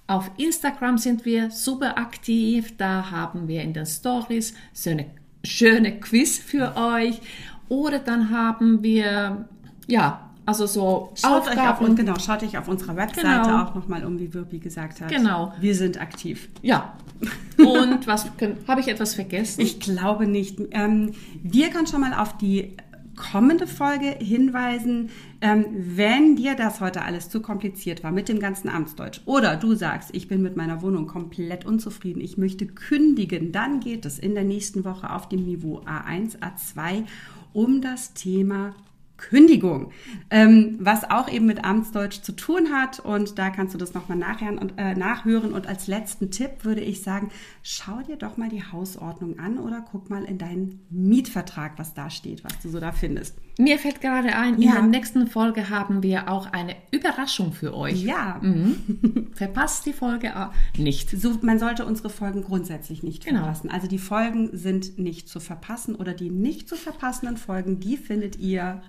Auf 0.06 0.30
Instagram 0.38 0.96
sind 0.98 1.24
wir 1.24 1.50
super 1.52 1.96
aktiv. 1.96 2.76
Da 2.76 3.12
haben 3.12 3.46
wir 3.46 3.62
in 3.62 3.72
den 3.72 3.86
Stories 3.86 4.54
so 4.72 4.90
eine 4.90 5.06
schöne 5.44 6.00
Quiz 6.00 6.38
für 6.38 6.74
euch. 6.76 7.20
Oder 7.68 8.00
dann 8.00 8.30
haben 8.30 8.82
wir, 8.82 9.48
ja, 9.86 10.29
also 10.50 10.66
so 10.66 11.12
schaut 11.14 11.48
Aufgaben. 11.48 11.84
Euch 11.84 11.90
auf, 11.90 11.96
genau, 11.96 12.18
schaut 12.18 12.42
euch 12.42 12.58
auf 12.58 12.66
unserer 12.66 12.96
Webseite 12.96 13.26
genau. 13.26 13.62
auch 13.62 13.74
nochmal 13.74 14.04
um, 14.04 14.18
wie 14.18 14.34
Wirpi 14.34 14.58
gesagt 14.58 15.00
hat. 15.00 15.08
Genau. 15.08 15.52
Wir 15.60 15.74
sind 15.76 16.00
aktiv. 16.00 16.48
Ja. 16.60 16.94
Und 17.58 18.06
was 18.06 18.26
habe 18.66 18.80
ich 18.80 18.88
etwas 18.88 19.14
vergessen? 19.14 19.60
Ich 19.60 19.78
glaube 19.78 20.26
nicht. 20.26 20.58
Ähm, 20.72 21.12
wir 21.42 21.70
können 21.70 21.86
schon 21.86 22.00
mal 22.00 22.14
auf 22.14 22.36
die 22.36 22.76
kommende 23.16 23.66
Folge 23.66 24.16
hinweisen, 24.18 25.10
ähm, 25.42 25.66
wenn 25.70 26.36
dir 26.36 26.54
das 26.54 26.80
heute 26.80 27.02
alles 27.02 27.28
zu 27.28 27.40
kompliziert 27.40 28.02
war 28.02 28.12
mit 28.12 28.28
dem 28.28 28.40
ganzen 28.40 28.70
Amtsdeutsch 28.70 29.20
oder 29.26 29.56
du 29.56 29.74
sagst, 29.74 30.10
ich 30.14 30.26
bin 30.26 30.40
mit 30.40 30.56
meiner 30.56 30.80
Wohnung 30.80 31.06
komplett 31.06 31.66
unzufrieden, 31.66 32.22
ich 32.22 32.38
möchte 32.38 32.66
kündigen, 32.66 33.52
dann 33.52 33.80
geht 33.80 34.06
es 34.06 34.18
in 34.18 34.34
der 34.34 34.44
nächsten 34.44 34.84
Woche 34.84 35.10
auf 35.10 35.28
dem 35.28 35.44
Niveau 35.44 35.80
A1, 35.80 36.38
A2 36.38 37.04
um 37.52 37.82
das 37.82 38.14
Thema 38.14 38.74
Kündigung, 39.20 39.92
ähm, 40.30 40.76
was 40.80 41.08
auch 41.08 41.30
eben 41.30 41.46
mit 41.46 41.64
Amtsdeutsch 41.64 42.22
zu 42.22 42.32
tun 42.32 42.70
hat. 42.72 42.98
Und 42.98 43.38
da 43.38 43.50
kannst 43.50 43.74
du 43.74 43.78
das 43.78 43.94
nochmal 43.94 44.18
nachhören 44.18 44.58
und, 44.58 44.74
äh, 44.78 44.94
nachhören. 44.94 45.52
Und 45.52 45.66
als 45.66 45.86
letzten 45.86 46.30
Tipp 46.30 46.64
würde 46.64 46.80
ich 46.80 47.02
sagen, 47.02 47.30
schau 47.62 48.00
dir 48.02 48.16
doch 48.16 48.36
mal 48.36 48.48
die 48.48 48.64
Hausordnung 48.64 49.38
an 49.38 49.58
oder 49.58 49.84
guck 49.90 50.10
mal 50.10 50.24
in 50.24 50.38
deinen 50.38 50.80
Mietvertrag, 50.90 51.78
was 51.78 51.94
da 51.94 52.10
steht, 52.10 52.42
was 52.44 52.58
du 52.60 52.68
so 52.68 52.80
da 52.80 52.92
findest. 52.92 53.36
Mir 53.58 53.78
fällt 53.78 54.00
gerade 54.00 54.34
ein, 54.34 54.60
ja. 54.60 54.70
in 54.70 54.74
der 54.74 54.82
nächsten 55.00 55.26
Folge 55.26 55.68
haben 55.68 56.02
wir 56.02 56.30
auch 56.30 56.50
eine 56.52 56.76
Überraschung 56.90 57.52
für 57.52 57.76
euch. 57.76 58.02
Ja. 58.02 58.38
Mhm. 58.40 59.28
Verpasst 59.34 59.84
die 59.84 59.92
Folge 59.92 60.32
nicht. 60.78 61.10
So, 61.10 61.38
man 61.42 61.58
sollte 61.58 61.84
unsere 61.84 62.08
Folgen 62.08 62.42
grundsätzlich 62.42 63.02
nicht 63.02 63.24
genau. 63.24 63.40
verpassen. 63.40 63.70
Also 63.70 63.86
die 63.86 63.98
Folgen 63.98 64.56
sind 64.56 64.98
nicht 64.98 65.28
zu 65.28 65.40
verpassen 65.40 65.94
oder 65.94 66.14
die 66.14 66.30
nicht 66.30 66.68
zu 66.68 66.76
verpassenden 66.76 67.36
Folgen, 67.36 67.80
die 67.80 67.98
findet 67.98 68.38
ihr 68.38 68.80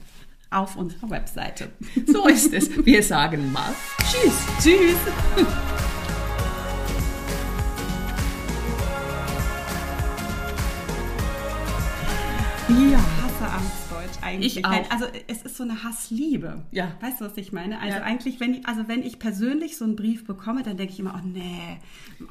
auf 0.52 0.76
unserer 0.76 1.10
Webseite. 1.10 1.70
So 2.08 2.28
ist 2.28 2.54
es. 2.54 2.70
Wir 2.86 3.02
sagen 3.04 3.52
mal 3.52 3.74
Tschüss. 4.10 4.34
Tschüss. 4.62 4.98
Ja, 12.70 13.00
hasse 13.00 13.52
Amtsdeutsch 13.52 14.24
eigentlich. 14.24 14.58
Ich 14.58 14.66
auch. 14.66 14.90
Also 14.92 15.06
es 15.28 15.42
ist 15.42 15.58
so 15.58 15.64
eine 15.64 15.84
Hassliebe. 15.84 16.62
Ja. 16.72 16.92
Weißt 17.02 17.20
du, 17.20 17.26
was 17.26 17.36
ich 17.36 17.52
meine? 17.52 17.80
Also 17.82 17.98
Ja. 17.98 18.04
eigentlich, 18.04 18.40
wenn 18.40 18.54
ich, 18.54 18.66
also 18.66 18.88
wenn 18.88 19.04
ich 19.04 19.20
persönlich 19.20 19.76
so 19.78 19.84
einen 19.84 19.98
Brief 19.98 20.26
bekomme, 20.26 20.64
dann 20.64 20.78
denke 20.78 20.94
ich 20.94 21.00
immer, 21.00 21.20
oh 21.22 21.28
nee. 21.28 21.80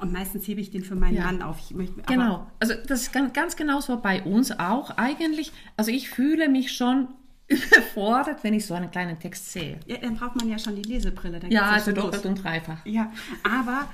Und 0.00 0.12
meistens 0.12 0.46
hebe 0.48 0.60
ich 0.62 0.70
den 0.70 0.82
für 0.82 0.94
meinen 0.94 1.16
Ja. 1.16 1.24
Mann 1.24 1.42
auf. 1.42 1.70
Möchte, 1.72 2.00
Genau. 2.06 2.46
Also 2.58 2.72
das 2.86 3.02
ist 3.02 3.12
ganz, 3.12 3.34
ganz 3.34 3.56
genauso 3.56 3.98
bei 3.98 4.22
uns 4.22 4.50
auch. 4.58 4.96
Eigentlich, 4.96 5.52
also 5.76 5.90
ich 5.90 6.08
fühle 6.08 6.48
mich 6.48 6.72
schon 6.72 7.08
überfordert, 7.50 8.42
wenn 8.44 8.54
ich 8.54 8.64
so 8.66 8.74
einen 8.74 8.90
kleinen 8.90 9.18
Text 9.18 9.52
sehe. 9.52 9.78
Ja, 9.86 9.96
dann 9.98 10.14
braucht 10.16 10.36
man 10.36 10.48
ja 10.48 10.58
schon 10.58 10.76
die 10.76 10.82
Lesebrille. 10.82 11.40
Ja, 11.50 11.70
also 11.70 11.92
doppelt 11.92 12.24
und 12.26 12.42
dreifach. 12.42 12.84
Ja, 12.86 13.12
aber 13.42 13.88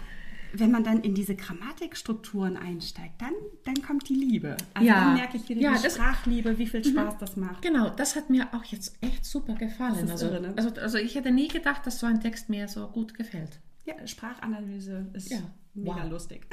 wenn 0.52 0.70
man 0.70 0.84
dann 0.84 1.00
in 1.02 1.14
diese 1.14 1.34
Grammatikstrukturen 1.34 2.56
einsteigt, 2.56 3.20
dann, 3.20 3.32
dann 3.64 3.82
kommt 3.82 4.08
die 4.08 4.14
Liebe. 4.14 4.56
Also 4.74 4.88
Ja. 4.88 5.00
dann 5.06 5.14
merke 5.14 5.36
ich 5.36 5.48
wieder 5.48 5.60
Ja, 5.60 5.76
die 5.76 5.90
Sprachliebe, 5.90 6.58
wie 6.58 6.66
viel 6.66 6.84
Spaß 6.84 7.18
das 7.18 7.36
macht. 7.36 7.62
Genau, 7.62 7.90
das 7.90 8.16
hat 8.16 8.30
mir 8.30 8.48
auch 8.54 8.64
jetzt 8.64 8.96
echt 9.02 9.24
super 9.24 9.54
gefallen. 9.54 10.08
Also, 10.10 10.26
irre, 10.26 10.40
ne? 10.40 10.54
also, 10.56 10.70
also 10.80 10.98
ich 10.98 11.14
hätte 11.14 11.30
nie 11.30 11.48
gedacht, 11.48 11.86
dass 11.86 11.98
so 12.00 12.06
ein 12.06 12.20
Text 12.20 12.48
mir 12.48 12.68
so 12.68 12.86
gut 12.88 13.12
gefällt. 13.14 13.60
Ja, 13.84 13.94
Sprachanalyse 14.06 15.06
ist 15.14 15.30
Ja. 15.30 15.38
mega 15.74 16.04
Wow. 16.04 16.10
lustig. 16.10 16.46